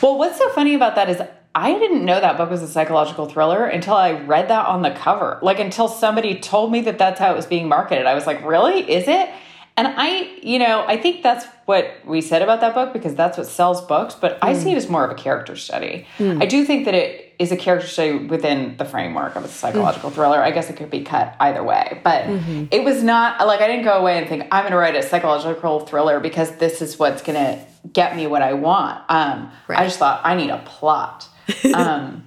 [0.01, 1.21] Well, what's so funny about that is
[1.55, 4.91] I didn't know that book was a psychological thriller until I read that on the
[4.91, 5.39] cover.
[5.41, 8.05] Like until somebody told me that that's how it was being marketed.
[8.05, 8.89] I was like, "Really?
[8.89, 9.29] Is it?"
[9.75, 13.37] And I, you know, I think that's what we said about that book because that's
[13.37, 14.39] what sells books, but mm.
[14.41, 16.05] I see it as more of a character study.
[16.17, 16.41] Mm.
[16.41, 20.11] I do think that it is a character study within the framework of a psychological
[20.11, 20.13] mm.
[20.13, 20.43] thriller.
[20.43, 22.67] I guess it could be cut either way, but -hmm.
[22.69, 25.01] it was not like I didn't go away and think I'm going to write a
[25.01, 27.57] psychological thriller because this is what's going to
[27.93, 28.97] get me what I want.
[29.09, 29.79] Um, right.
[29.79, 31.27] I just thought I need a plot.
[31.73, 32.23] um,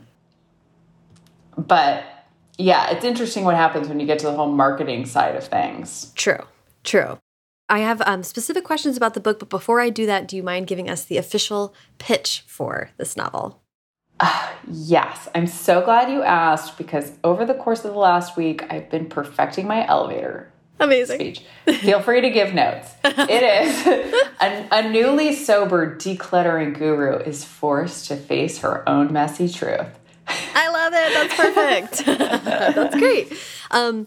[1.57, 2.05] but
[2.59, 6.13] yeah, it's interesting what happens when you get to the whole marketing side of things.
[6.15, 6.45] True,
[6.85, 7.19] true.
[7.69, 10.43] I have um, specific questions about the book, but before I do that, do you
[10.43, 13.62] mind giving us the official pitch for this novel?
[14.23, 18.65] Uh, yes, I'm so glad you asked because over the course of the last week,
[18.71, 21.19] I've been perfecting my elevator Amazing.
[21.19, 21.45] speech.
[21.81, 22.93] Feel free to give notes.
[23.05, 23.87] It is
[24.41, 29.89] a, a, newly sober decluttering guru is forced to face her own messy truth.
[30.29, 31.13] I love it.
[31.15, 32.45] That's perfect.
[32.77, 33.33] That's great.
[33.73, 34.07] Um,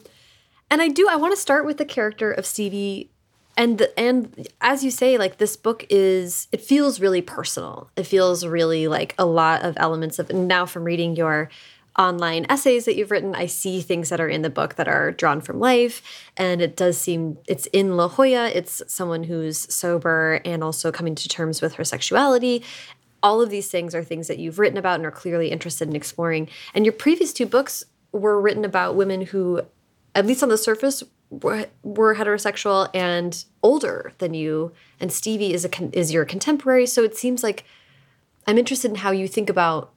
[0.71, 1.09] and I do.
[1.09, 3.11] I want to start with the character of Stevie.
[3.57, 7.89] And and as you say, like this book is, it feels really personal.
[7.95, 10.31] It feels really like a lot of elements of.
[10.31, 11.49] now, from reading your
[11.97, 15.11] online essays that you've written, I see things that are in the book that are
[15.11, 16.01] drawn from life.
[16.35, 18.49] And it does seem it's in La Jolla.
[18.49, 22.63] It's someone who's sober and also coming to terms with her sexuality.
[23.23, 25.95] All of these things are things that you've written about and are clearly interested in
[25.95, 26.49] exploring.
[26.73, 29.61] And your previous two books were written about women who,
[30.13, 34.71] at least on the surface, were, were heterosexual and older than you.
[34.99, 36.85] And Stevie is a is your contemporary.
[36.85, 37.63] So it seems like
[38.47, 39.91] I'm interested in how you think about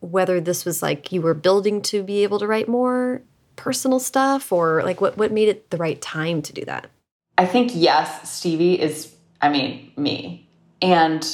[0.00, 3.22] whether this was like you were building to be able to write more
[3.56, 6.88] personal stuff or like what what made it the right time to do that?
[7.36, 10.48] I think yes, Stevie is I mean, me.
[10.82, 11.26] And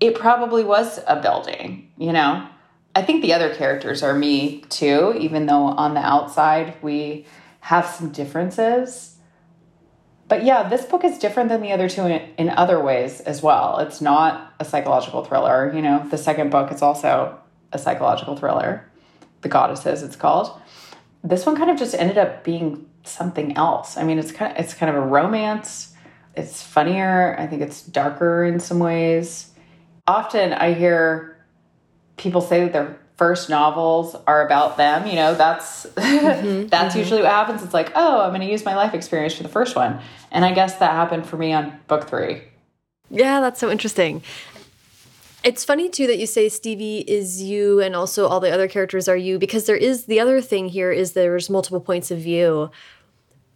[0.00, 2.46] it probably was a building, you know.
[2.94, 7.26] I think the other characters are me too, even though on the outside we
[7.66, 9.16] have some differences.
[10.28, 13.42] But yeah, this book is different than the other two in, in other ways as
[13.42, 13.80] well.
[13.80, 16.06] It's not a psychological thriller, you know.
[16.08, 17.36] The second book is also
[17.72, 18.88] a psychological thriller.
[19.40, 20.60] The Goddesses, it's called.
[21.24, 23.96] This one kind of just ended up being something else.
[23.96, 25.92] I mean, it's kind of it's kind of a romance.
[26.36, 27.34] It's funnier.
[27.36, 29.50] I think it's darker in some ways.
[30.06, 31.44] Often I hear
[32.16, 35.06] people say that their first novels are about them.
[35.06, 37.02] You know, that's mm -hmm, that's mm -hmm.
[37.02, 37.62] usually what happens.
[37.62, 39.98] It's like, oh, I'm going to use my life experience for the first one,
[40.30, 42.42] and I guess that happened for me on book three.
[43.10, 44.22] Yeah, that's so interesting.
[45.44, 49.08] It's funny too that you say Stevie is you and also all the other characters
[49.08, 52.70] are you because there is the other thing here is there's multiple points of view.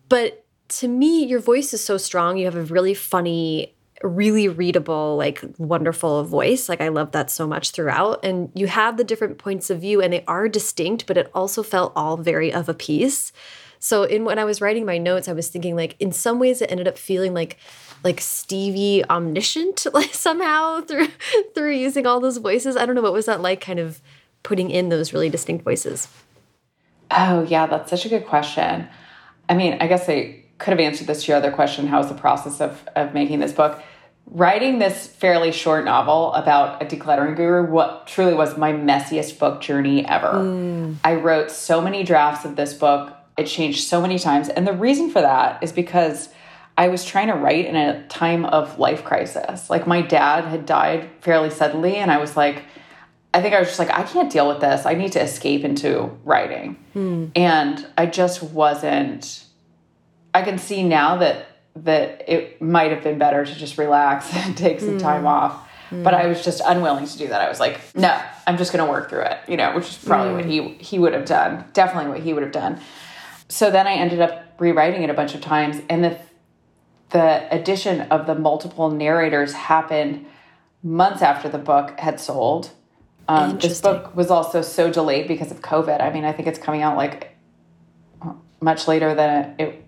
[0.08, 0.44] But
[0.78, 2.36] to me, your voice is so strong.
[2.36, 6.68] You have a really funny, really readable, like wonderful voice.
[6.68, 8.24] Like I love that so much throughout.
[8.24, 11.62] And you have the different points of view and they are distinct, but it also
[11.62, 13.32] felt all very of a piece.
[13.78, 16.60] So in when I was writing my notes, I was thinking like in some ways
[16.62, 17.58] it ended up feeling like
[18.02, 21.08] like Stevie omniscient like somehow through
[21.54, 22.76] through using all those voices.
[22.76, 24.00] I don't know what was that like kind of
[24.42, 26.08] putting in those really distinct voices.
[27.10, 28.88] Oh, yeah, that's such a good question.
[29.48, 31.86] I mean, I guess I could have answered this to your other question.
[31.86, 33.82] How was the process of, of making this book?
[34.26, 39.60] Writing this fairly short novel about a decluttering guru, what truly was my messiest book
[39.60, 40.32] journey ever.
[40.32, 40.96] Mm.
[41.02, 43.12] I wrote so many drafts of this book.
[43.36, 44.48] It changed so many times.
[44.48, 46.28] And the reason for that is because
[46.78, 49.68] I was trying to write in a time of life crisis.
[49.68, 52.62] Like my dad had died fairly suddenly, and I was like,
[53.34, 54.86] I think I was just like, I can't deal with this.
[54.86, 56.76] I need to escape into writing.
[56.94, 57.32] Mm.
[57.34, 59.44] And I just wasn't
[60.34, 61.49] I can see now that
[61.84, 65.00] that it might have been better to just relax and take some mm.
[65.00, 65.68] time off.
[65.90, 66.04] Mm.
[66.04, 67.40] But I was just unwilling to do that.
[67.40, 69.98] I was like, no, I'm just going to work through it, you know, which is
[69.98, 70.36] probably mm.
[70.36, 71.64] what he he would have done.
[71.72, 72.80] Definitely what he would have done.
[73.48, 76.18] So then I ended up rewriting it a bunch of times and the
[77.10, 80.26] the addition of the multiple narrators happened
[80.82, 82.70] months after the book had sold.
[83.28, 86.00] Um, this book was also so delayed because of COVID.
[86.00, 87.36] I mean, I think it's coming out like
[88.60, 89.79] much later than it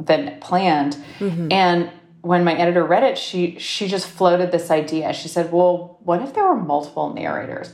[0.00, 0.96] than planned.
[1.18, 1.52] Mm-hmm.
[1.52, 1.90] And
[2.22, 5.12] when my editor read it, she she just floated this idea.
[5.12, 7.72] She said, "Well, what if there were multiple narrators?"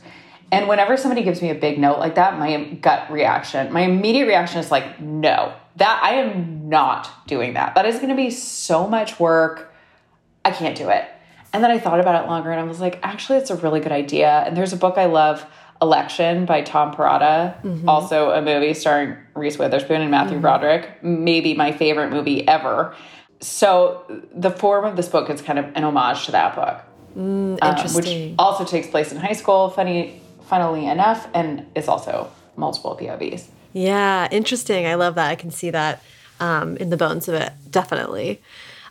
[0.51, 4.27] And whenever somebody gives me a big note like that, my gut reaction, my immediate
[4.27, 5.55] reaction is like, "No.
[5.77, 7.75] That I am not doing that.
[7.75, 9.73] That is going to be so much work.
[10.45, 11.07] I can't do it."
[11.55, 13.81] And then I thought about it longer and I was like, "Actually, it's a really
[13.81, 15.47] good idea." And there's a book I love
[15.83, 17.89] Election by Tom Perrotta, mm-hmm.
[17.89, 20.43] also a movie starring Reese Witherspoon and Matthew mm-hmm.
[20.43, 22.95] Broderick, maybe my favorite movie ever.
[23.41, 26.81] So the form of this book is kind of an homage to that book,
[27.19, 29.71] mm, um, which also takes place in high school.
[29.71, 33.49] Funny, funnily enough, and is also multiple POVs.
[33.73, 34.87] Yeah, interesting.
[34.87, 35.29] I love that.
[35.31, 36.01] I can see that
[36.39, 38.41] um, in the bones of it, definitely.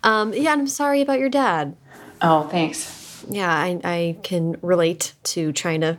[0.03, 1.77] Um, yeah, I'm sorry about your dad.
[2.21, 3.25] Oh, thanks.
[3.29, 5.97] Yeah, I, I can relate to trying to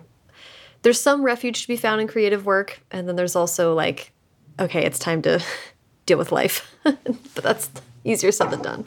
[0.82, 4.12] there's some refuge to be found in creative work, and then there's also like,
[4.60, 5.42] okay, it's time to
[6.06, 6.74] deal with life.
[6.82, 7.70] but that's
[8.04, 8.84] easier said than done.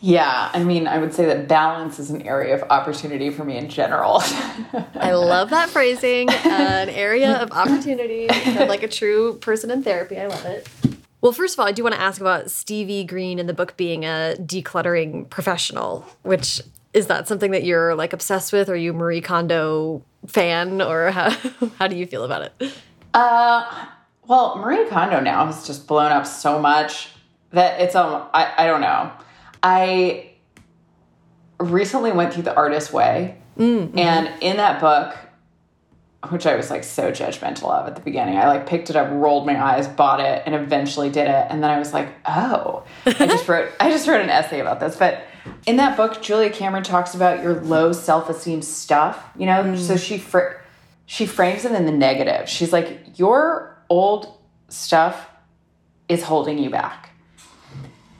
[0.00, 3.56] Yeah, I mean, I would say that balance is an area of opportunity for me
[3.56, 4.20] in general.
[4.94, 6.28] I love that phrasing.
[6.28, 8.28] Uh, an area of opportunity.
[8.66, 10.18] like a true person in therapy.
[10.18, 10.68] I love it.
[11.22, 13.78] Well, first of all, I do want to ask about Stevie Green in the book
[13.78, 16.60] being a decluttering professional, which
[16.94, 18.70] is that something that you're like obsessed with?
[18.70, 21.30] Are you Marie Kondo fan, or how
[21.78, 22.72] how do you feel about it?
[23.12, 23.86] Uh,
[24.26, 27.10] well, Marie Kondo now has just blown up so much
[27.50, 29.10] that it's um I I don't know.
[29.62, 30.30] I
[31.58, 33.98] recently went through the Artist Way, mm -hmm.
[33.98, 35.16] and in that book,
[36.30, 38.36] which I was like so judgmental of at the beginning.
[38.38, 41.44] I like picked it up, rolled my eyes, bought it, and eventually did it.
[41.50, 44.78] And then I was like, oh, I just wrote I just wrote an essay about
[44.78, 44.96] this.
[44.96, 45.14] But
[45.66, 49.30] in that book, Julia Cameron talks about your low self esteem stuff.
[49.36, 49.78] You know, mm.
[49.78, 50.58] so she fr-
[51.06, 52.48] she frames it in the negative.
[52.48, 54.32] She's like, your old
[54.68, 55.28] stuff
[56.08, 57.10] is holding you back,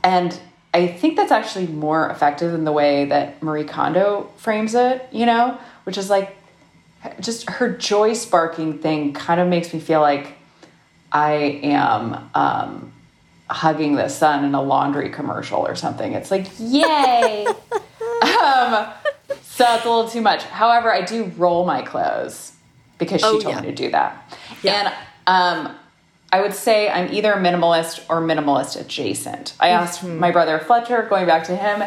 [0.03, 0.39] and
[0.73, 5.07] I think that's actually more effective than the way that Marie Kondo frames it.
[5.13, 6.37] You know, which is like
[7.21, 10.39] just her joy sparking thing kind of makes me feel like
[11.13, 12.94] I am um,
[13.51, 16.13] hugging the sun in a laundry commercial or something.
[16.13, 17.47] It's like, yay!
[18.23, 18.89] um,
[19.43, 20.43] so it's a little too much.
[20.45, 22.53] However, I do roll my clothes
[22.99, 23.61] because she oh, told yeah.
[23.61, 24.39] me to do that.
[24.63, 24.95] Yeah.
[25.27, 25.77] And um,
[26.33, 29.55] I would say I'm either a minimalist or minimalist adjacent.
[29.61, 30.21] I asked mm -hmm.
[30.21, 31.83] my brother Fletcher, going back to him,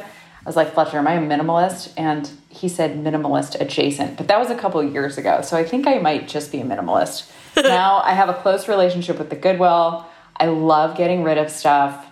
[0.47, 1.91] I was like, Fletcher, am I a minimalist?
[1.97, 5.41] And he said minimalist adjacent, but that was a couple years ago.
[5.41, 7.29] So I think I might just be a minimalist.
[7.57, 10.05] now I have a close relationship with the Goodwill.
[10.39, 12.05] I love getting rid of stuff.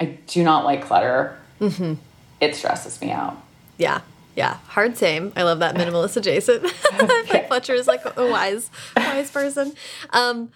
[0.00, 1.38] I do not like clutter.
[1.60, 1.94] Mm-hmm.
[2.40, 3.36] It stresses me out.
[3.78, 4.00] Yeah.
[4.36, 5.32] Yeah, hard same.
[5.36, 6.64] I love that minimalist adjacent.
[7.30, 9.74] like Fletcher is like a wise, wise person.
[10.10, 10.50] Um,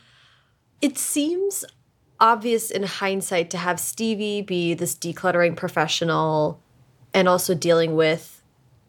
[0.81, 1.65] it seems
[2.21, 6.61] obvious in hindsight to have Stevie be this decluttering professional
[7.15, 8.43] and also dealing with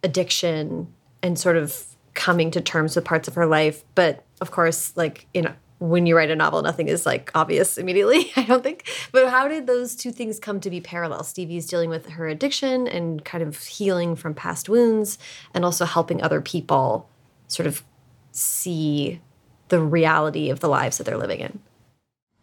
[0.03, 3.83] addiction and sort of coming to terms with parts of her life.
[3.95, 7.77] But of course, like, you know, when you write a novel, nothing is like obvious
[7.77, 8.87] immediately, I don't think.
[9.11, 11.23] But how did those two things come to be parallel?
[11.23, 15.17] Stevie's dealing with her addiction and kind of healing from past wounds,
[15.53, 17.09] and also helping other people
[17.47, 17.83] sort of
[18.31, 19.21] see
[19.69, 21.59] the reality of the lives that they're living in.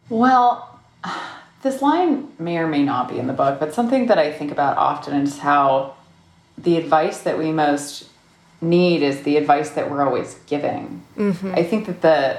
[0.09, 0.79] Well,
[1.61, 4.51] this line may or may not be in the book, but something that I think
[4.51, 5.95] about often is how
[6.57, 8.09] the advice that we most
[8.61, 11.03] need is the advice that we're always giving.
[11.15, 11.57] Mm -hmm.
[11.57, 12.37] I think that the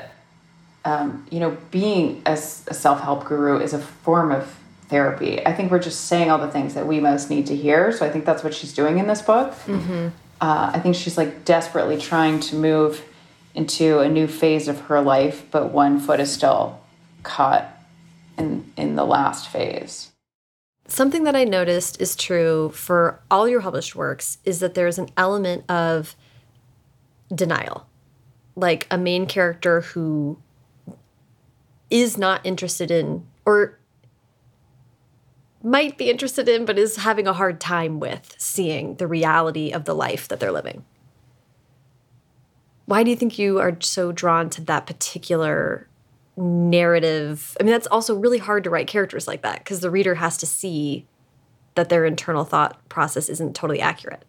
[0.89, 4.57] um, you know, being a, a self help guru is a form of
[4.89, 5.45] therapy.
[5.45, 7.93] I think we're just saying all the things that we most need to hear.
[7.93, 9.53] So I think that's what she's doing in this book.
[9.66, 10.07] Mm -hmm.
[10.41, 13.03] uh, I think she's like desperately trying to move
[13.55, 16.78] into a new phase of her life, but one foot is still
[17.22, 17.64] caught
[18.39, 20.11] in in the last phase.
[20.86, 25.09] Something that I noticed is true for all your published works is that there's an
[25.16, 26.16] element of
[27.34, 27.78] denial.
[28.57, 30.36] Like a main character who
[31.91, 33.78] is not interested in or
[35.62, 39.84] might be interested in, but is having a hard time with seeing the reality of
[39.84, 40.84] the life that they're living.
[42.86, 45.89] Why do you think you are so drawn to that particular
[46.36, 47.57] narrative?
[47.61, 50.36] I mean, that's also really hard to write characters like that because the reader has
[50.39, 51.07] to see
[51.74, 54.24] that their internal thought process isn't totally accurate.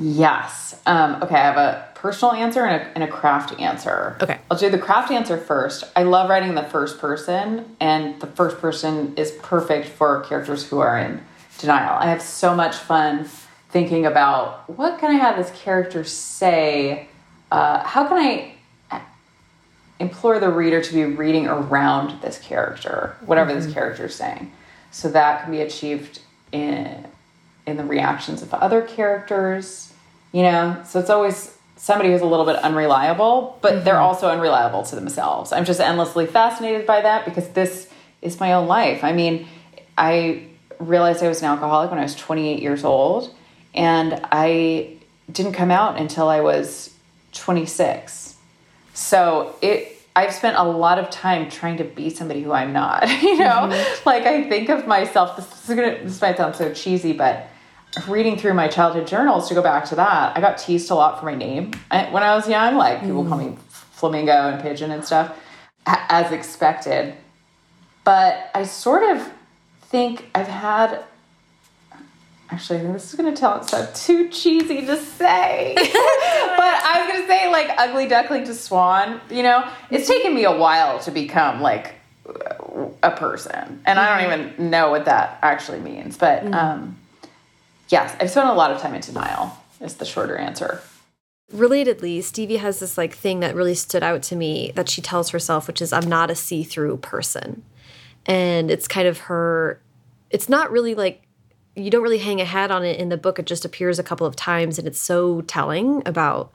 [0.00, 0.80] Yes.
[0.86, 4.16] Um, okay, I have a personal answer and a, and a craft answer.
[4.22, 4.38] Okay.
[4.50, 5.84] I'll do the craft answer first.
[5.94, 10.78] I love writing the first person, and the first person is perfect for characters who
[10.78, 11.20] are in
[11.58, 11.98] denial.
[12.00, 13.28] I have so much fun
[13.68, 17.06] thinking about what can I have this character say?
[17.52, 19.02] Uh, how can I
[19.98, 23.60] implore the reader to be reading around this character, whatever mm -hmm.
[23.60, 23.74] this mm-hmm.
[23.74, 24.50] character is saying?
[24.90, 26.20] So that can be achieved
[26.52, 27.04] in
[27.66, 29.89] in the reactions of other characters,
[30.32, 30.82] you know?
[30.86, 33.84] So it's always somebody who's a little bit unreliable, but mm -hmm.
[33.84, 34.04] they're mm-hmm.
[34.04, 35.52] also unreliable to themselves.
[35.52, 37.88] I'm just endlessly fascinated by that because this
[38.20, 39.06] is my own life.
[39.10, 39.46] I mean,
[39.96, 40.42] I
[40.78, 43.34] realized I was an alcoholic when I was 28 years old,
[43.74, 44.96] and I
[45.32, 46.90] didn't come out until I was
[47.32, 48.34] 26.
[48.94, 53.08] So it I've spent a lot of time trying to be somebody who I'm not.
[53.22, 54.06] You know, mm -hmm.
[54.12, 55.36] like I think of myself.
[55.36, 55.94] This is gonna.
[56.04, 57.34] This might sound so cheesy, but
[58.08, 61.18] reading through my childhood journals to go back to that, I got teased a lot
[61.18, 62.76] for my name when I was young.
[62.76, 63.28] Like people mm.
[63.28, 65.36] call me flamingo and pigeon and stuff,
[65.86, 67.14] as expected.
[68.04, 69.30] But I sort of
[69.82, 71.04] think I've had.
[72.52, 77.22] Actually, this is going to tell sound too cheesy to say, but I was going
[77.22, 79.20] to say like ugly duckling to swan.
[79.30, 81.94] You know, it's taken me a while to become like
[83.04, 84.50] a person, and I don't mm-hmm.
[84.50, 86.16] even know what that actually means.
[86.16, 86.52] But mm.
[86.52, 86.96] um,
[87.90, 90.80] yes, I've spent a lot of time in denial, is the shorter answer.
[91.52, 95.30] Relatedly, Stevie has this like thing that really stood out to me that she tells
[95.30, 97.62] herself, which is, I'm not a see through person.
[98.26, 99.80] And it's kind of her,
[100.30, 101.22] it's not really like,
[101.74, 103.38] you don't really hang a hat on it in the book.
[103.38, 106.52] It just appears a couple of times and it's so telling about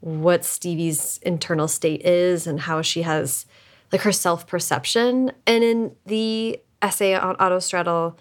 [0.00, 3.46] what Stevie's internal state is and how she has
[3.92, 5.32] like her self perception.
[5.46, 8.16] And in the essay on Autostraddle,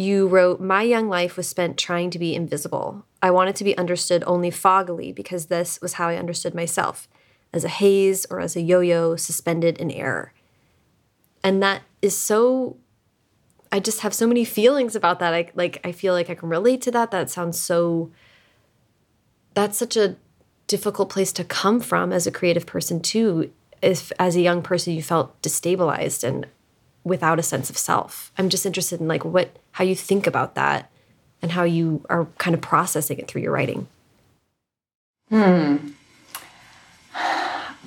[0.00, 3.04] you wrote, My young life was spent trying to be invisible.
[3.22, 7.08] I wanted to be understood only foggily because this was how I understood myself
[7.52, 10.32] as a haze or as a yo yo suspended in air.
[11.42, 12.76] And that is so,
[13.70, 15.34] I just have so many feelings about that.
[15.34, 17.10] I, like, I feel like I can relate to that.
[17.10, 18.10] That sounds so,
[19.54, 20.16] that's such a
[20.66, 23.52] difficult place to come from as a creative person, too.
[23.82, 26.46] If as a young person you felt destabilized and
[27.04, 28.30] without a sense of self.
[28.36, 30.90] I'm just interested in like what how you think about that
[31.42, 33.88] and how you are kind of processing it through your writing.
[35.28, 35.76] Hmm.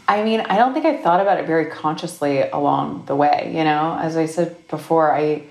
[0.07, 3.63] I mean, I don't think I thought about it very consciously along the way, you
[3.63, 3.97] know?
[3.99, 5.43] As I said before, I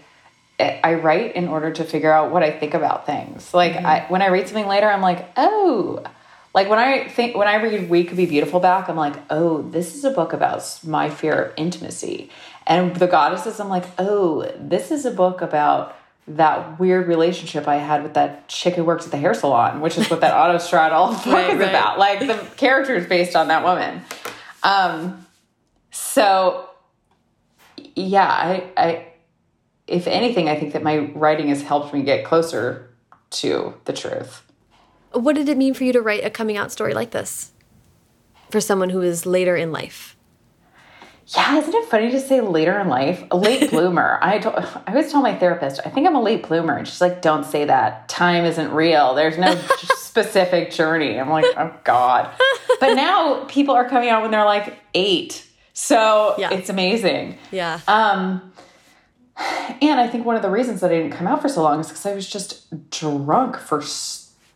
[0.60, 3.52] I write in order to figure out what I think about things.
[3.52, 3.92] Like mm -hmm.
[3.92, 5.98] I, when I read something later, I'm like, "Oh,
[6.54, 9.70] like when I think when I read We Could Be Beautiful back, I'm like, "Oh,
[9.72, 12.30] this is a book about my fear of intimacy."
[12.66, 15.96] And the goddesses, I'm like, oh, this is a book about
[16.28, 19.98] that weird relationship I had with that chick who works at the hair salon, which
[19.98, 21.68] is what that Autostraddle book right, is right.
[21.68, 21.98] about.
[21.98, 24.02] Like the character is based on that woman.
[24.62, 25.26] Um,
[25.90, 26.68] so
[27.94, 29.06] yeah, I, I,
[29.86, 32.94] if anything, I think that my writing has helped me get closer
[33.30, 34.42] to the truth.
[35.12, 37.52] What did it mean for you to write a coming out story like this
[38.50, 40.16] for someone who is later in life?
[41.34, 43.24] Yeah, isn't it funny to say later in life?
[43.30, 44.18] A late bloomer.
[44.20, 46.76] I, told, I always tell my therapist, I think I'm a late bloomer.
[46.76, 48.08] And she's like, don't say that.
[48.08, 49.14] Time isn't real.
[49.14, 49.54] There's no
[49.94, 51.18] specific journey.
[51.18, 52.30] I'm like, oh God.
[52.80, 55.46] But now people are coming out when they're like eight.
[55.72, 56.52] So yeah.
[56.52, 57.38] it's amazing.
[57.50, 57.80] Yeah.
[57.88, 58.52] Um,
[59.80, 61.80] and I think one of the reasons that I didn't come out for so long
[61.80, 63.82] is because I was just drunk for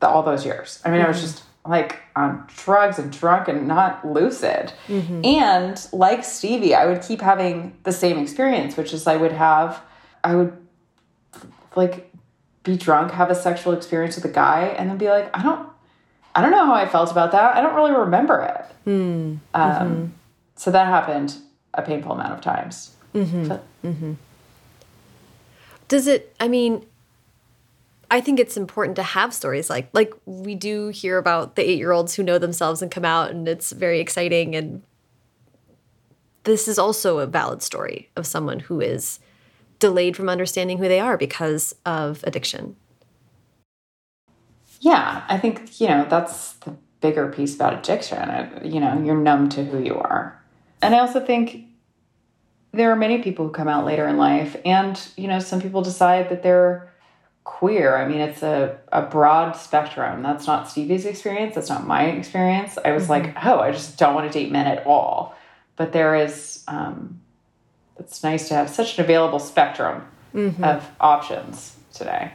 [0.03, 0.83] all those years.
[0.85, 1.07] I mean, mm -hmm.
[1.07, 1.27] I was mm-hmm.
[1.27, 4.73] just like on drugs and drunk and not lucid.
[4.89, 5.43] Mm -hmm.
[5.43, 9.77] And like Stevie, I would keep having the same experience, which is I would have,
[10.25, 10.53] I would
[11.77, 12.03] like
[12.63, 15.61] be drunk, have a sexual experience with a guy, and then be like, I don't,
[16.35, 17.57] I don't know how I felt about that.
[17.57, 18.65] I don't really remember it.
[18.85, 19.83] Mm -hmm.
[19.83, 20.15] um,
[20.57, 21.33] so that happened
[21.73, 22.97] a painful amount of times.
[23.15, 23.47] Mm-hmm.
[23.47, 24.13] So, mm-hmm.
[25.89, 26.35] Does it?
[26.41, 26.85] I mean,
[28.11, 31.79] I think it's important to have stories like like we do hear about the eight
[31.79, 34.55] year olds who know themselves and come out, and it's very exciting.
[34.55, 34.83] And
[36.45, 39.19] this is also a valid story of someone who is
[39.79, 42.77] delayed from understanding who they are because of addiction.
[44.81, 48.19] Yeah, I think you know that's the bigger piece about addiction.
[48.19, 50.41] Uh, you know, you're numb to who you are,
[50.81, 51.65] and I also think
[52.73, 55.83] there are many people who come out later in life, and you know, some people
[55.83, 56.93] decide that they're
[57.47, 57.97] queer.
[57.97, 60.23] I mean, it's a, a broad spectrum.
[60.23, 61.55] That's not Stevie's experience.
[61.55, 62.77] That's not my experience.
[62.85, 63.25] I was mm -hmm.
[63.25, 65.35] like, oh, I just don't want to date men at all.
[65.77, 67.21] But there is, um,
[67.99, 70.03] it's nice to have such an available spectrum
[70.35, 70.77] mm -hmm.
[70.77, 72.31] of options today.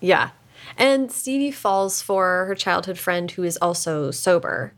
[0.00, 0.28] Yeah.
[0.76, 4.72] And Stevie falls for her childhood friend who is also sober.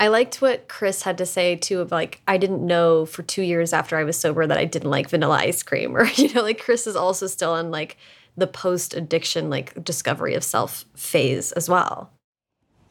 [0.00, 3.42] I liked what Chris had to say too of like I didn't know for 2
[3.42, 6.42] years after I was sober that I didn't like vanilla ice cream or you know
[6.42, 7.96] like Chris is also still in like
[8.36, 12.10] the post addiction like discovery of self phase as well.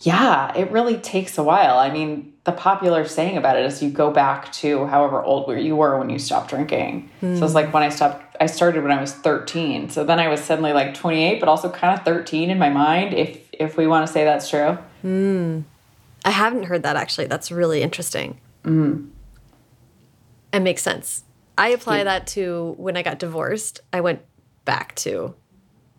[0.02, 1.80] Yeah, it really takes a while.
[1.80, 5.58] I mean, the popular saying about it is you go back to however old where
[5.58, 7.10] you were when you stopped drinking.
[7.22, 7.40] Mm.
[7.40, 7.56] So it's hmm.
[7.56, 9.90] like when I stopped, I started when I was 13.
[9.90, 13.16] So then I was suddenly like 28, but also kind of 13 in my mind,
[13.16, 14.78] if if we want to say that's true.
[15.04, 15.64] Mm.
[16.28, 17.28] I haven't heard that actually.
[17.28, 18.42] That's really interesting.
[18.64, 19.12] Mm.
[20.52, 21.24] It makes sense.
[21.58, 23.80] I apply that to when I got divorced.
[23.94, 24.20] I went
[24.66, 25.34] back to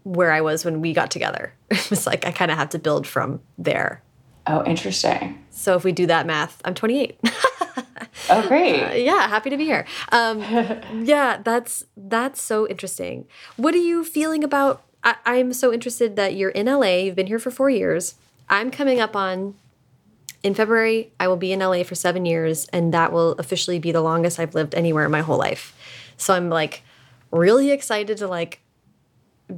[0.02, 1.54] where I was when we got together.
[1.70, 4.02] It was like I kind of have to build from there.
[4.46, 5.42] Oh, interesting.
[5.48, 7.18] So if we do that math, I'm 28.
[8.28, 8.82] oh, great.
[8.82, 9.86] Uh, yeah, happy to be here.
[10.12, 10.40] Um,
[11.04, 13.26] yeah, that's that's so interesting.
[13.56, 14.82] What are you feeling about?
[15.02, 16.96] I, I'm so interested that you're in LA.
[16.96, 18.16] You've been here for four years.
[18.50, 19.54] I'm coming up on
[20.42, 23.92] in February, I will be in LA for seven years, and that will officially be
[23.92, 25.76] the longest I've lived anywhere in my whole life.
[26.16, 26.82] So I'm like
[27.30, 28.60] really excited to like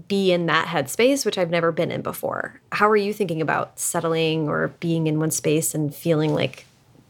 [0.09, 2.61] be in that headspace, which I've never been in before.
[2.73, 6.65] How are you thinking about settling or being in one space and feeling like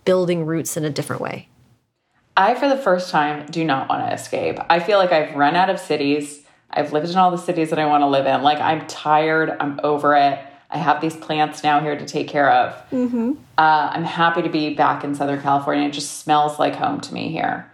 [0.05, 1.49] building roots in a different way?
[2.37, 4.59] I, for the first time, do not want to escape.
[4.71, 6.43] I feel like I've run out of cities.
[6.71, 8.43] I've lived in all the cities that I want to live in.
[8.43, 9.55] Like, I'm tired.
[9.61, 10.39] I'm over it.
[10.73, 12.75] I have these plants now here to take care of.
[12.93, 13.31] Mm -hmm.
[13.59, 15.89] uh, I'm happy to be back in Southern California.
[15.89, 17.65] It just smells like home to me here.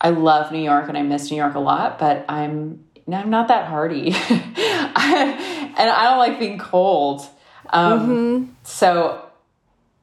[0.00, 2.84] I love New York and I miss New York a lot, but I'm
[3.14, 7.20] I'm not that hardy, and I don't like being cold.
[7.72, 8.48] Um, mm -hmm.
[8.62, 9.18] So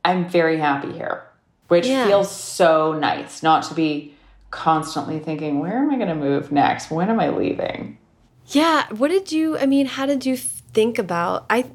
[0.05, 1.21] I'm very happy here,
[1.67, 2.05] which yeah.
[2.05, 3.45] feels so nice.
[3.45, 4.11] Not to be
[4.49, 6.91] constantly thinking, where am I going to move next?
[6.91, 7.97] When am I leaving?
[8.45, 8.83] Yeah.
[8.89, 9.57] What did you?
[9.57, 10.37] I mean, how did you
[10.73, 11.45] think about?
[11.49, 11.65] I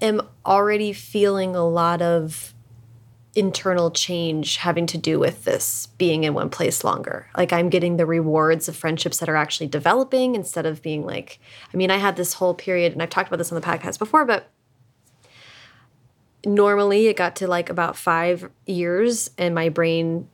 [0.00, 2.54] am already feeling a lot of
[3.36, 7.26] internal change having to do with this being in one place longer.
[7.36, 11.40] Like I'm getting the rewards of friendships that are actually developing instead of being like,
[11.72, 13.98] I mean, I had this whole period, and I've talked about this on the podcast
[13.98, 14.50] before, but
[16.46, 20.28] normally it got to like about five years, and my brain,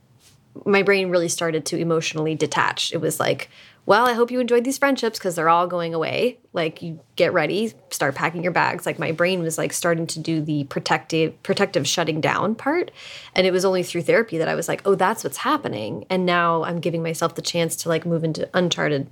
[0.67, 2.93] my brain really started to emotionally detach.
[2.93, 3.49] It was like,
[3.87, 6.39] well, I hope you enjoyed these friendships because they're all going away.
[6.53, 8.87] Like you get ready, start packing your bags.
[8.87, 12.91] Like my brain was like starting to do the protective protective shutting down part.
[13.35, 16.05] And it was only through therapy that I was like, oh, that's what's happening.
[16.11, 19.09] And now I'm giving myself the chance to like move into uncharted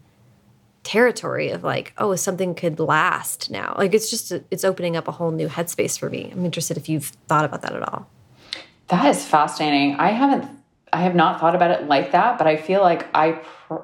[0.85, 3.75] territory of like, oh, something could last now.
[3.77, 6.31] Like it's just it's opening up a whole new headspace for me.
[6.33, 8.09] I'm interested if you've thought about that at all.
[8.89, 9.97] That is fascinating.
[9.97, 10.58] I haven't
[10.93, 13.41] I have not thought about it like that, but I feel like I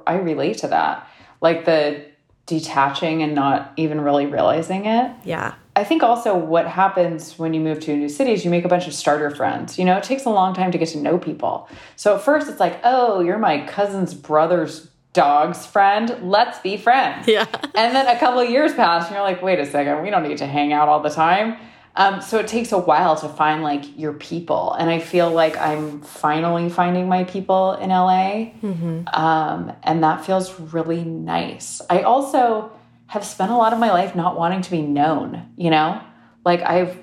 [0.06, 1.08] I relate to that.
[1.40, 2.06] Like the
[2.46, 5.10] detaching and not even really realizing it.
[5.24, 5.54] Yeah.
[5.76, 8.64] I think also what happens when you move to a new city is you make
[8.64, 9.78] a bunch of starter friends.
[9.78, 11.68] You know, it takes a long time to get to know people.
[11.96, 16.16] So at first it's like, oh, you're my cousin's brother's dog's friend.
[16.22, 17.26] Let's be friends.
[17.26, 17.46] Yeah.
[17.74, 20.22] and then a couple of years pass and you're like, wait a second, we don't
[20.22, 21.56] need to hang out all the time.
[21.96, 25.56] Um, so it takes a while to find like your people, and I feel like
[25.56, 29.16] I'm finally finding my people in LA, mm -hmm.
[29.16, 31.84] um, and that feels really nice.
[31.90, 32.70] I also
[33.06, 35.42] have spent a lot of my life not wanting to be known.
[35.56, 36.00] You know,
[36.44, 36.96] like I've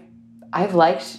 [0.54, 1.18] I've liked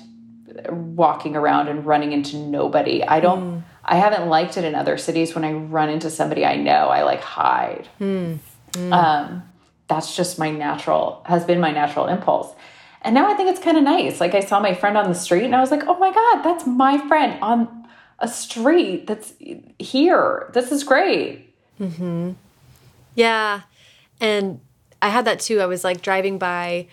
[0.71, 3.03] walking around and running into nobody.
[3.03, 3.43] I don't.
[3.43, 3.63] Mm.
[3.85, 6.89] I haven't liked it in other cities when I run into somebody I know.
[6.89, 7.89] I like hide.
[8.01, 8.39] Mm.
[8.77, 9.43] Um,
[9.89, 12.55] that's just my natural has been my natural impulse.
[13.03, 14.21] And now I think it's kind of nice.
[14.21, 16.43] Like I saw my friend on the street and I was like, oh my God,
[16.43, 17.89] that's my friend on
[18.21, 19.35] a street that's
[19.79, 20.51] here.
[20.55, 21.53] This is great.
[21.81, 22.33] Mm-hmm.
[23.15, 23.63] Yeah.
[24.21, 24.61] And
[25.01, 25.61] I had that too.
[25.61, 26.87] I was like driving by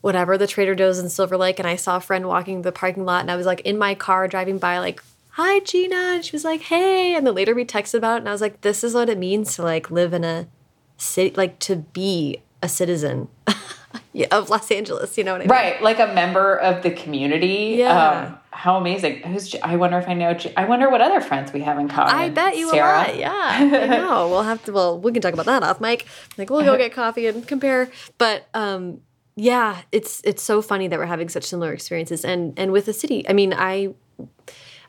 [0.00, 3.04] whatever the Trader Joe's in Silver Lake and I saw a friend walking the parking
[3.04, 5.02] lot and I was like in my car driving by like
[5.34, 5.96] hi, Gina.
[5.96, 7.14] And she was like, hey.
[7.14, 8.18] And then later we texted about it.
[8.20, 10.48] And I was like, this is what it means to like live in a
[10.96, 13.28] city, like to be a citizen
[14.30, 15.16] of Los Angeles.
[15.16, 15.50] You know what I mean?
[15.50, 15.82] Right.
[15.82, 17.76] Like a member of the community.
[17.78, 18.26] Yeah.
[18.28, 19.22] Um, how amazing.
[19.22, 22.14] Who's, I wonder if I know, I wonder what other friends we have in common.
[22.14, 22.92] I bet you Sarah.
[22.92, 23.16] a lot.
[23.16, 24.28] Yeah, I know.
[24.28, 24.72] We'll have to.
[24.72, 26.06] Well, we can talk about that off mic.
[26.36, 27.90] Like we'll go get coffee and compare.
[28.18, 29.00] But um,
[29.36, 32.24] yeah, it's it's so funny that we're having such similar experiences.
[32.24, 33.94] And and with the city, I mean, I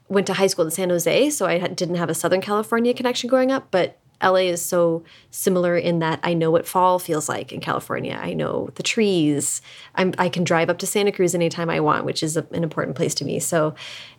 [0.10, 3.30] went to high school in San Jose, so I didn't have a Southern California connection
[3.30, 3.98] growing up, but.
[4.22, 8.20] LA is so similar in that I know what fall feels like in California.
[8.22, 9.62] I know the trees.
[9.96, 12.64] I'm, I can drive up to Santa Cruz anytime I want, which is a, an
[12.64, 13.40] important place to me.
[13.40, 13.76] So,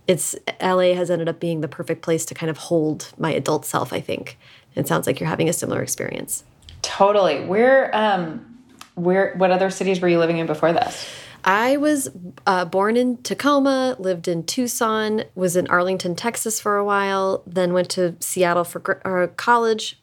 [0.08, 3.64] it's LA has ended up being the perfect place to kind of hold my adult
[3.64, 3.92] self.
[3.92, 4.38] I think.
[4.74, 6.44] It sounds like you're having a similar experience.
[6.82, 7.44] Totally.
[7.44, 8.58] Where, um,
[8.94, 11.08] where, what other cities were you living in before this?
[11.44, 12.08] I was
[12.46, 17.72] uh, born in Tacoma, lived in Tucson, was in Arlington, Texas for a while, then
[17.72, 20.00] went to Seattle for gr- uh, college.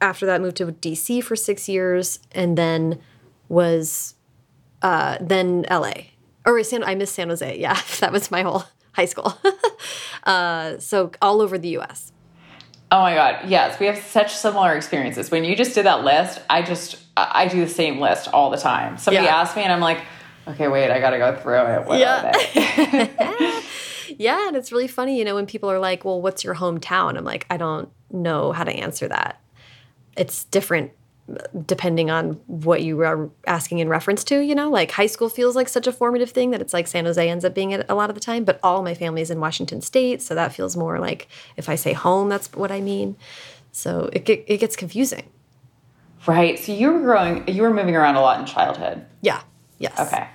[0.00, 2.98] After that, moved to DC for six years, and then
[3.48, 4.14] was
[4.82, 5.92] uh, then LA.
[6.44, 7.58] Or San, I missed San Jose.
[7.58, 9.38] Yeah, that was my whole high school.
[10.24, 12.12] uh, so all over the U.S.
[12.90, 13.48] Oh my God.
[13.48, 13.80] Yes.
[13.80, 15.30] We have such similar experiences.
[15.30, 18.58] When you just did that list, I just, I do the same list all the
[18.58, 18.98] time.
[18.98, 19.40] Somebody Yeah.
[19.40, 20.00] asks me and I'm like,
[20.48, 21.86] okay, wait, I got to go through it.
[21.86, 23.60] What Yeah.
[24.18, 27.16] Yeah, and it's really funny, you know, when people are like, "Well, what's your hometown?"
[27.16, 29.40] I'm like, "I don't know how to answer that."
[30.16, 30.92] It's different
[31.32, 34.68] uh, depending on what you are asking in reference to, you know?
[34.70, 37.44] Like high school feels like such a formative thing that it's like San Jose ends
[37.44, 40.20] up being it a lot of the time, but all my family's in Washington state,
[40.20, 43.16] so that feels more like if I say home, that's what I mean.
[43.72, 45.30] So it it gets confusing.
[46.26, 46.58] right.
[46.58, 49.06] So you were growing, you were moving around a lot in childhood.
[49.22, 49.42] Yeah.
[49.82, 49.98] Yes.
[49.98, 50.28] Okay.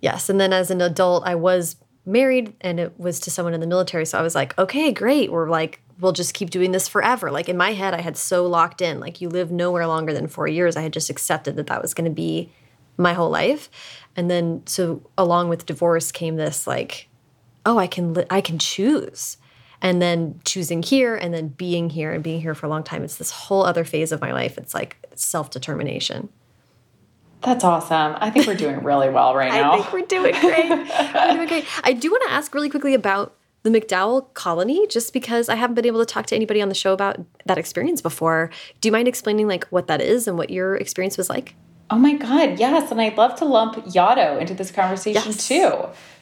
[0.00, 0.28] Yes.
[0.28, 3.66] And then as an adult, I was married and it was to someone in the
[3.66, 4.04] military.
[4.04, 5.32] So I was like, okay, great.
[5.32, 7.30] We're like, we'll just keep doing this forever.
[7.30, 10.26] Like in my head, I had so locked in, like you live nowhere longer than
[10.26, 10.76] four years.
[10.76, 12.50] I had just accepted that that was going to be
[12.96, 13.70] my whole life.
[14.16, 17.08] And then, so along with divorce came this like,
[17.64, 19.36] oh, I can, li- I can choose.
[19.80, 23.04] And then choosing here and then being here and being here for a long time.
[23.04, 24.58] It's this whole other phase of my life.
[24.58, 26.28] It's like self determination.
[27.44, 28.16] That's awesome.
[28.18, 29.72] I think we're doing really well right now.
[29.72, 30.68] I think we're doing great.
[31.14, 31.64] we're doing great.
[31.84, 33.34] I do want to ask really quickly about
[33.64, 36.74] the MacDowell colony, just because I haven't been able to talk to anybody on the
[36.74, 37.16] show about
[37.46, 38.50] that experience before.
[38.80, 41.54] Do you mind explaining like what that is and what your experience was like?
[41.90, 42.90] Oh my God, yes.
[42.90, 45.48] And I'd love to lump Yaddo into this conversation Yes.
[45.48, 45.72] too.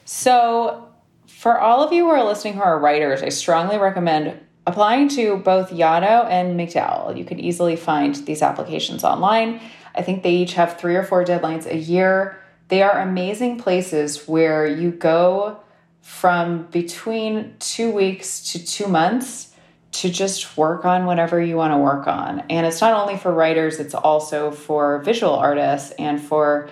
[0.05, 0.89] So,
[1.27, 5.37] for all of you who are listening who are writers, I strongly recommend applying to
[5.39, 7.17] both Yaddo and MacDowell.
[7.17, 9.61] You can easily find these applications online.
[9.95, 12.39] I think they each have three or four deadlines a year.
[12.69, 15.61] They are amazing places where you go
[16.01, 19.55] from between two weeks to two months
[19.93, 22.41] to just work on whatever you want to work on.
[22.49, 26.71] And it's not only for writers, it's also for visual artists and for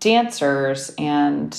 [0.00, 1.56] dancers and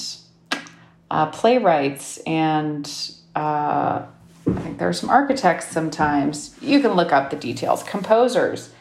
[1.11, 2.91] uh, playwrights and
[3.36, 4.05] uh,
[4.45, 6.55] I think there are some architects sometimes.
[6.61, 7.84] You can look up the details.
[7.84, 8.72] Composers.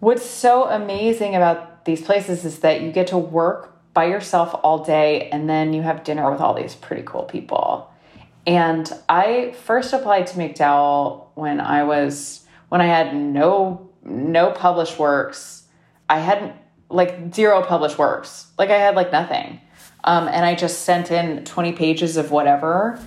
[0.00, 4.84] What's so amazing about these places is that you get to work by yourself all
[4.84, 7.92] day and then you have dinner with all these pretty cool people.
[8.46, 14.98] And I first applied to MacDowell when I was when I had no no published
[14.98, 15.64] works.
[16.08, 16.54] I hadn't
[16.88, 18.46] like zero published works.
[18.56, 19.60] Like I had like nothing.
[20.04, 23.00] Um, and I just sent in 20 pages of whatever.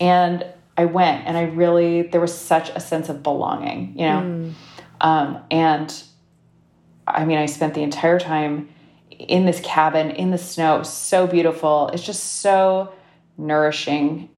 [0.00, 0.46] And
[0.76, 4.18] I went and I really there was such a sense of belonging, you know?
[5.00, 6.02] Um, and
[7.14, 8.68] I mean, I spent the entire time
[9.10, 10.76] in this cabin in the snow.
[10.76, 11.88] It was so beautiful.
[11.92, 12.92] It's just so
[13.36, 14.28] nourishing.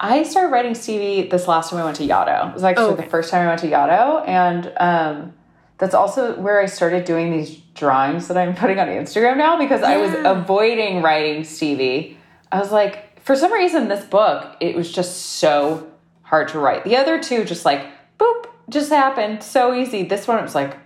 [0.00, 2.50] I started writing Stevie this last time I went to Yaddo.
[2.50, 3.04] It was actually Oh, okay.
[3.04, 4.26] the first time I went to Yaddo.
[4.28, 5.32] And um,
[5.78, 9.82] that's also where I started doing these drawings that I'm putting on Instagram now because
[9.82, 12.18] I was avoiding writing Stevie.
[12.50, 15.88] I was like, for some reason, this book, it was just so
[16.22, 16.84] hard to write.
[16.84, 17.86] The other two, just like,
[18.18, 19.42] boop, just happened.
[19.42, 20.02] So easy.
[20.02, 20.76] This one, it was like,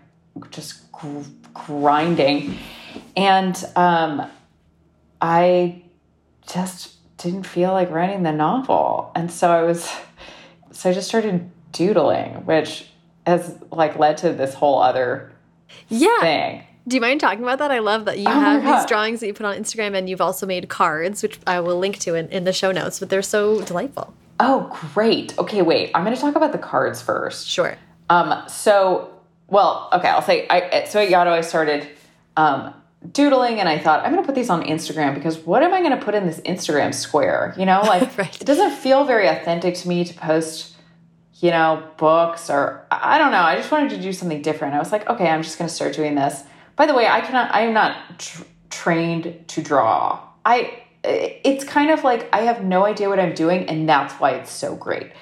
[0.51, 1.21] just gr-
[1.55, 2.59] grinding.
[3.17, 4.31] And um,
[5.21, 5.83] I
[6.51, 9.11] just didn't feel like writing the novel.
[9.15, 9.91] And so I was,
[10.73, 12.89] so I just started doodling, which
[13.27, 15.33] has like led to this whole other
[15.89, 16.21] Yeah.
[16.21, 16.63] thing.
[16.89, 17.73] Do you mind talking about that?
[17.73, 20.21] I love that you Oh have these drawings that you put on Instagram and you've
[20.21, 23.23] also made cards, which I will link to in, in the show notes, but they're
[23.23, 24.15] so delightful.
[24.39, 25.37] Oh, great.
[25.39, 25.91] Okay, wait.
[25.95, 27.49] I'm going to talk about the cards first.
[27.49, 27.77] Sure.
[28.09, 29.11] Um, so,
[29.49, 31.89] well, okay, I'll say, I, so at Yaddo, I started
[32.37, 32.75] um,
[33.13, 35.81] doodling and I thought, I'm going to put these on Instagram because what am I
[35.81, 37.55] going to put in this Instagram square?
[37.57, 38.41] You know, like right.
[38.41, 40.75] it doesn't feel very authentic to me to post,
[41.41, 43.43] you know, books or I don't know.
[43.43, 44.75] I just wanted to do something different.
[44.75, 46.43] I was like, okay, I'm just going to start doing this.
[46.75, 50.21] By the way, I cannot, I am not tr trained to draw.
[50.45, 54.33] I, it's kind of like I have no idea what I'm doing, and that's why
[54.33, 55.13] it's so great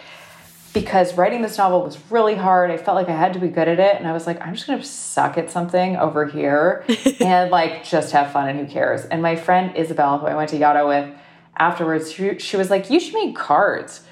[0.75, 2.71] because writing this novel was really hard.
[2.71, 3.97] I felt like I had to be good at it.
[3.97, 6.85] And I was like, I'm just going to suck at something over here
[7.21, 9.05] and like just have fun and who cares.
[9.07, 11.17] And my friend Isabel, who I went to Yaddo with
[11.57, 14.03] afterwards, she, she was like, You should make cards.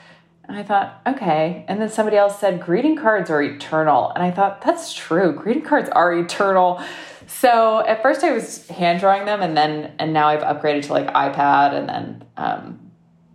[0.44, 1.64] And I thought, okay.
[1.68, 4.10] And then somebody else said, greeting cards are eternal.
[4.10, 5.32] And I thought, that's true.
[5.32, 6.82] Greeting cards are eternal.
[7.28, 10.92] So at first I was hand drawing them and then, and now I've upgraded to
[10.94, 12.90] like iPad and then um,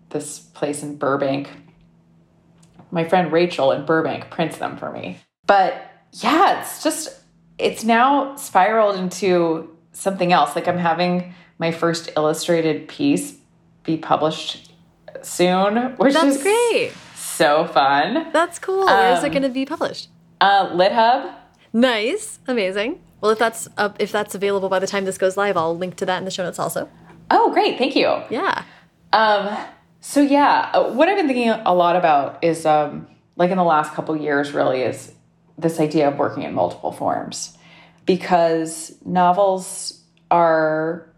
[0.09, 1.49] this place in Burbank
[2.91, 5.19] my friend Rachel in Burbank prints them for me.
[5.45, 7.21] But yeah, it's just,
[7.57, 10.55] it's now spiraled into something else.
[10.55, 13.37] Like I'm having my first illustrated piece
[13.83, 14.71] be published
[15.21, 16.91] soon, which That's is great.
[17.15, 18.27] So fun.
[18.33, 18.85] That's cool.
[18.85, 20.09] Where um, is it um, going to be published?
[20.41, 21.33] Uh, LitHub.
[21.73, 22.99] Nice, amazing.
[23.21, 25.95] Well, if that's uh, if that's available by the time this goes live, I'll link
[25.97, 26.89] to that in the show notes also.
[27.31, 27.77] Oh, great!
[27.77, 28.21] Thank you.
[28.29, 28.63] Yeah.
[29.11, 29.57] Um,
[29.99, 33.63] so yeah, uh, what I've been thinking a lot about is um, like in the
[33.63, 35.13] last couple years, really is
[35.57, 37.57] this idea of working in multiple forms,
[38.05, 41.09] because novels are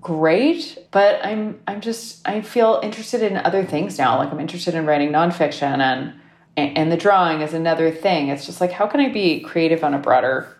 [0.00, 4.18] great, but I'm I'm just I feel interested in other things now.
[4.18, 6.14] Like I'm interested in writing nonfiction and
[6.56, 8.28] and the drawing is another thing.
[8.28, 10.56] It's just like how can I be creative on a broader,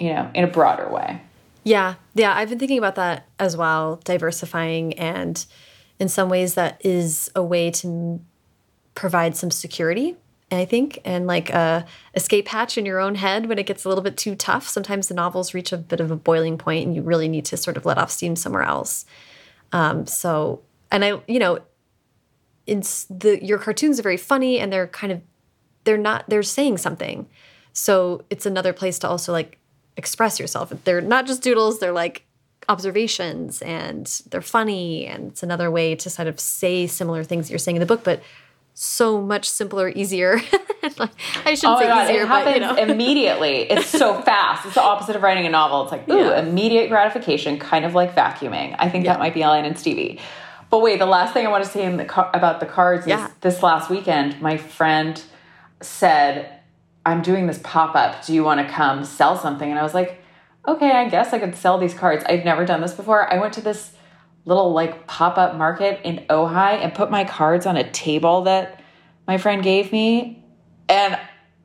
[0.00, 1.22] you know, in a broader way.
[1.64, 5.44] Yeah, yeah, I've been thinking about that as well, diversifying and
[5.98, 8.20] in some ways that is a way to
[8.94, 10.16] provide some security
[10.50, 11.84] I think, and like a
[12.14, 14.66] escape hatch in your own head when it gets a little bit too tough.
[14.66, 17.56] Sometimes the novels reach a bit of a boiling point, and you really need to
[17.56, 19.04] sort of let off steam somewhere else.
[19.72, 21.58] Um, so, and I, you know,
[22.66, 25.20] it's the your cartoons are very funny, and they're kind of
[25.84, 27.28] they're not they're saying something.
[27.74, 29.58] So it's another place to also like
[29.98, 30.72] express yourself.
[30.84, 32.24] They're not just doodles; they're like
[32.68, 37.52] observations and they're funny and it's another way to sort of say similar things that
[37.52, 38.20] you're saying in the book but
[38.74, 40.34] so much simpler easier
[40.82, 42.74] i shouldn't oh say God, easier it happens you know.
[42.92, 46.38] immediately it's so fast it's the opposite of writing a novel it's like ooh yeah.
[46.38, 49.14] immediate gratification kind of like vacuuming i think yeah.
[49.14, 50.20] that might be ellen and stevie
[50.70, 53.30] but wait the last thing i want to say the about the cards is yeah.
[53.40, 55.22] this last weekend my friend
[55.80, 56.60] said
[57.06, 60.22] i'm doing this pop-up do you want to come sell something and i was like
[60.68, 62.24] okay, I guess I could sell these cards.
[62.26, 63.32] I've never done this before.
[63.32, 63.92] I went to this
[64.44, 68.82] little like pop up market in Ojai and put my cards on a table that
[69.26, 70.44] my friend gave me.
[70.88, 71.18] And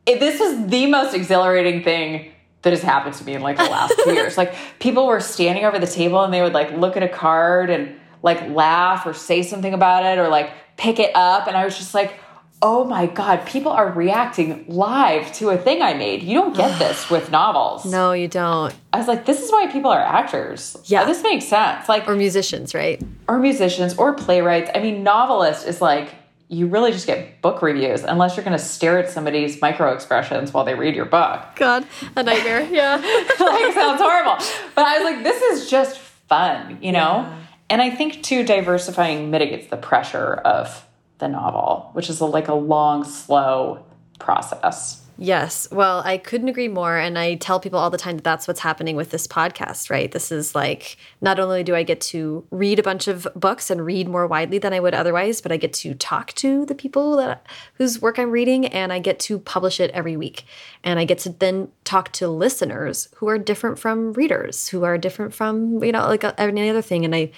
[0.06, 2.32] it, this was the most exhilarating thing
[2.62, 4.38] that has happened to me in like the last two years.
[4.38, 7.70] Like people were standing over the table and they would like look at a card
[7.70, 11.48] and like laugh or say something about it or like pick it up.
[11.48, 12.20] And I was just like,
[12.66, 16.24] oh my God, people are reacting live to a thing I made.
[16.24, 17.84] You don't get this with novels.
[17.86, 18.74] No, you don't.
[18.94, 20.78] I was like, this is why people are actors.
[20.86, 21.04] Yeah.
[21.04, 21.90] This makes sense.
[21.90, 23.04] Like Or musicians, right?
[23.28, 24.72] Or musicians or playwrights.
[24.74, 26.16] I mean, novelist is like
[26.48, 30.54] you really just get book reviews unless you're going to stare at somebody's micro expressions
[30.54, 31.42] while they read your book.
[31.56, 31.86] God,
[32.16, 32.62] a nightmare.
[32.72, 32.96] Yeah.
[33.40, 34.38] like sounds horrible.
[34.76, 37.26] But I was like, this is just fun, you know?
[37.28, 37.40] Yeah.
[37.70, 40.86] And I think too diversifying mitigates the pressure of
[41.20, 43.86] the novel, which is a, like a long, slow
[44.20, 45.00] process.
[45.18, 45.68] Yes.
[45.72, 46.98] Well, I couldn't agree more.
[46.98, 50.12] And I tell people all the time that that's what's happening with this podcast, right?
[50.12, 53.86] This is like, not only do I get to read a bunch of books and
[53.86, 57.16] read more widely than I would otherwise, but I get to talk to the people
[57.18, 57.46] that
[57.76, 60.46] whose work I'm reading and I get to publish it every week.
[60.84, 64.98] And I get to then talk to listeners who are different from readers, who are
[64.98, 67.06] different from, you know, like uh, any other thing.
[67.06, 67.32] And I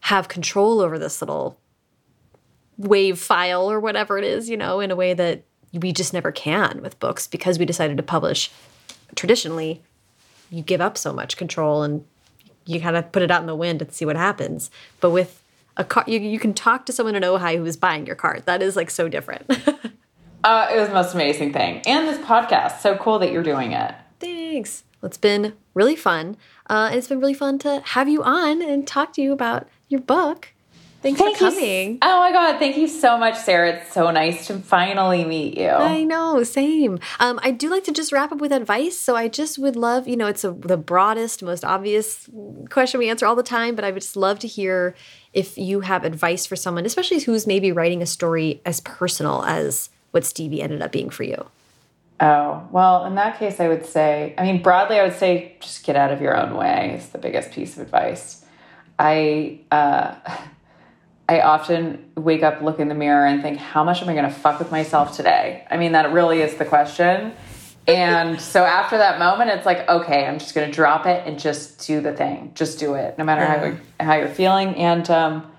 [0.00, 1.58] have control over this little
[2.78, 6.32] wave file or whatever it is, you know, in a way that we just never
[6.32, 8.50] can with books because we decided to publish
[9.14, 9.82] traditionally.
[10.50, 12.04] You give up so much control and
[12.66, 14.70] you kind of put it out in the wind and see what happens.
[15.00, 15.42] But with
[15.76, 18.46] a car, you, you can talk to someone in Ohio who is buying your cart.
[18.46, 19.44] That is like so different.
[20.44, 21.82] uh, it was the most amazing thing.
[21.86, 23.94] And this podcast, so cool that you're doing it.
[24.20, 24.84] Thanks.
[25.00, 26.36] Well, it's been really fun.
[26.68, 29.68] Uh, and it's been really fun to have you on and talk to you about
[29.88, 30.51] your book.
[31.02, 31.92] Thanks Thank for coming.
[31.94, 32.60] You, oh my God.
[32.60, 33.72] Thank you so much, Sarah.
[33.72, 35.68] It's so nice to finally meet you.
[35.68, 36.44] I know.
[36.44, 37.00] Same.
[37.18, 38.98] Um, I do like to just wrap up with advice.
[38.98, 42.30] So I just would love, you know, it's a, the broadest, most obvious
[42.70, 44.94] question we answer all the time, but I would just love to hear
[45.32, 49.90] if you have advice for someone, especially who's maybe writing a story as personal as
[50.12, 51.46] what Stevie ended up being for you.
[52.20, 55.82] Oh, well, in that case, I would say, I mean, broadly, I would say just
[55.82, 58.44] get out of your own way is the biggest piece of advice.
[59.00, 60.14] I, uh,
[61.28, 64.24] I often wake up, look in the mirror, and think, how much am I going
[64.24, 65.66] to fuck with myself today?
[65.70, 67.32] I mean, that really is the question.
[67.86, 71.38] And so after that moment, it's like, okay, I'm just going to drop it and
[71.38, 72.52] just do the thing.
[72.54, 74.74] Just do it, no matter how, how you're feeling.
[74.76, 75.50] And, um,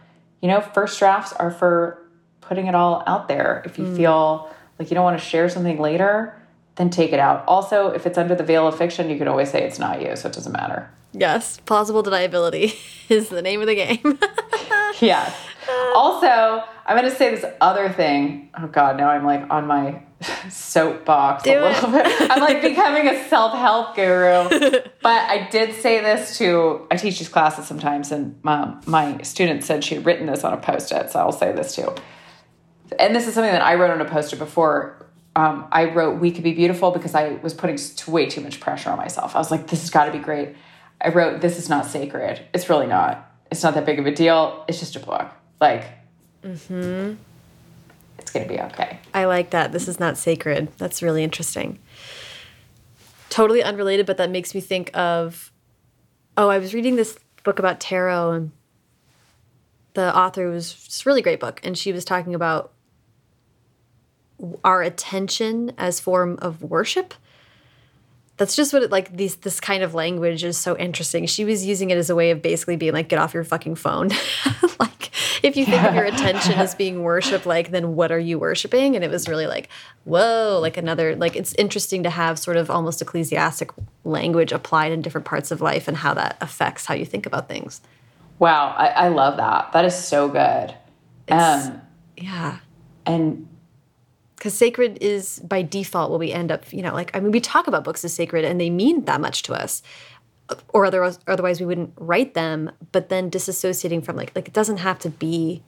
[0.41, 2.01] you know, first drafts are for
[2.41, 3.61] putting it all out there.
[3.65, 3.95] If you mm.
[3.95, 6.35] feel like you don't want to share something later,
[6.75, 7.43] then take it out.
[7.47, 10.15] Also, if it's under the veil of fiction, you can always say it's not you,
[10.15, 10.89] so it doesn't matter.
[11.13, 12.75] Yes, plausible deniability
[13.09, 14.19] is the name of the game.
[14.99, 15.35] yes.
[15.95, 18.49] Also, I'm going to say this other thing.
[18.57, 20.03] Oh God, now I'm like on my
[20.49, 22.03] soapbox Do a little it.
[22.03, 22.31] bit.
[22.31, 24.49] I'm like becoming a self help guru.
[25.01, 29.63] but I did say this to I teach these classes sometimes, and my, my student
[29.63, 31.93] said she had written this on a post it, so I'll say this too.
[32.99, 35.07] And this is something that I wrote on a poster before.
[35.35, 38.89] Um, I wrote "We could be beautiful" because I was putting way too much pressure
[38.91, 39.35] on myself.
[39.35, 40.55] I was like, "This has got to be great."
[41.01, 42.39] I wrote, "This is not sacred.
[42.53, 43.31] It's really not.
[43.51, 44.63] It's not that big of a deal.
[44.67, 45.85] It's just a book." Like,
[46.43, 47.15] mm-hmm.
[48.17, 48.99] it's going to be okay.
[49.13, 49.71] I like that.
[49.71, 50.69] This is not sacred.
[50.77, 51.79] That's really interesting.
[53.29, 55.51] Totally unrelated, but that makes me think of
[56.35, 58.51] oh, I was reading this book about tarot, and
[59.93, 62.71] the author was just a really great book, and she was talking about
[64.63, 67.13] our attention as form of worship
[68.37, 71.65] that's just what it like these this kind of language is so interesting she was
[71.65, 74.09] using it as a way of basically being like get off your fucking phone
[74.79, 75.11] like
[75.43, 78.95] if you think of your attention as being worship like then what are you worshiping?
[78.95, 79.69] And it was really like
[80.05, 83.69] whoa like another like it's interesting to have sort of almost ecclesiastic
[84.05, 87.47] language applied in different parts of life and how that affects how you think about
[87.47, 87.81] things.
[88.39, 89.73] Wow i, I love that.
[89.73, 90.73] That is so good.
[91.29, 91.81] Um,
[92.17, 92.59] yeah.
[93.05, 93.47] and
[94.35, 97.39] because sacred is by default what we end up you know like i mean we
[97.39, 99.81] talk about books as sacred and they mean that much to us
[100.69, 104.77] or otherwise otherwise we wouldn't write them but then disassociating from like like it doesn't
[104.77, 105.63] have to be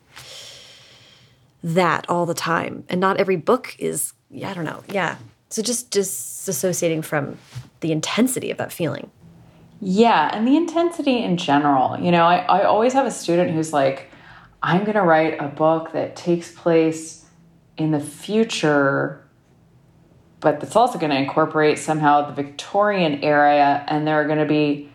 [1.64, 2.84] that all the time.
[2.90, 5.18] And not every book is yeah i don't know yeah.
[5.50, 7.38] So just disassociating from
[7.80, 9.10] the intensity of that feeling.
[9.80, 13.74] Yeah and the intensity in general you know i, I always have a student who's
[13.74, 14.10] like
[14.64, 17.26] i'm going to write a book that takes place
[17.78, 19.25] in the future,
[20.46, 24.46] but it's also going to incorporate somehow the Victorian era, and there are going to
[24.46, 24.92] be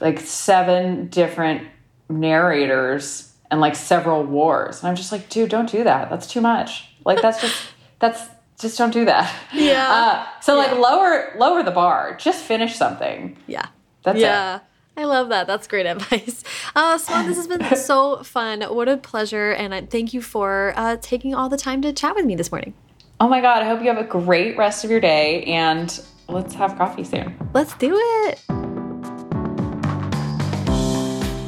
[0.00, 1.68] like seven different
[2.08, 4.80] narrators and like several wars.
[4.80, 6.08] And I'm just like, dude, don't do that.
[6.08, 6.88] That's too much.
[7.04, 7.54] Like that's just
[7.98, 8.22] that's
[8.58, 9.30] just don't do that.
[9.52, 9.92] Yeah.
[9.92, 12.16] Uh, so like lower lower the bar.
[12.18, 13.36] Just finish something.
[13.46, 13.66] Yeah.
[14.04, 14.56] That's yeah.
[14.56, 14.62] it.
[14.96, 15.46] I love that.
[15.46, 16.44] That's great advice.
[16.74, 18.62] Uh, Swan, this has been so fun.
[18.62, 19.52] What a pleasure.
[19.52, 22.50] And I thank you for uh, taking all the time to chat with me this
[22.50, 22.72] morning.
[23.20, 23.62] Oh my God.
[23.62, 27.34] I hope you have a great rest of your day and let's have coffee soon.
[27.52, 28.40] Let's do it.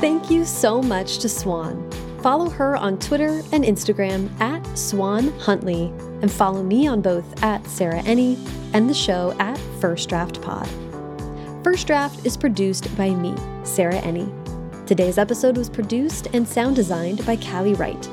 [0.01, 1.91] Thank you so much to Swan.
[2.23, 5.93] Follow her on Twitter and Instagram at Swan Huntley
[6.23, 8.39] and follow me on both at Sarah Enni
[8.73, 10.69] and the show at First Draft Pod.
[11.63, 14.31] First Draft is produced by me, Sarah Enni.
[14.87, 18.09] Today's episode was produced and sound designed by Callie Wright.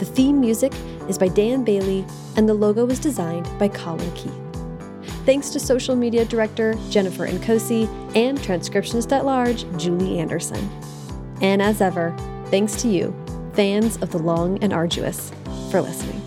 [0.00, 0.72] The theme music
[1.10, 4.32] is by Dan Bailey, and the logo was designed by Colin Keith.
[5.26, 7.86] Thanks to social media director Jennifer Nkosi
[8.16, 10.70] and transcriptionist at large Julie Anderson.
[11.42, 13.14] And as ever, thanks to you,
[13.52, 15.32] fans of the long and arduous,
[15.70, 16.19] for listening.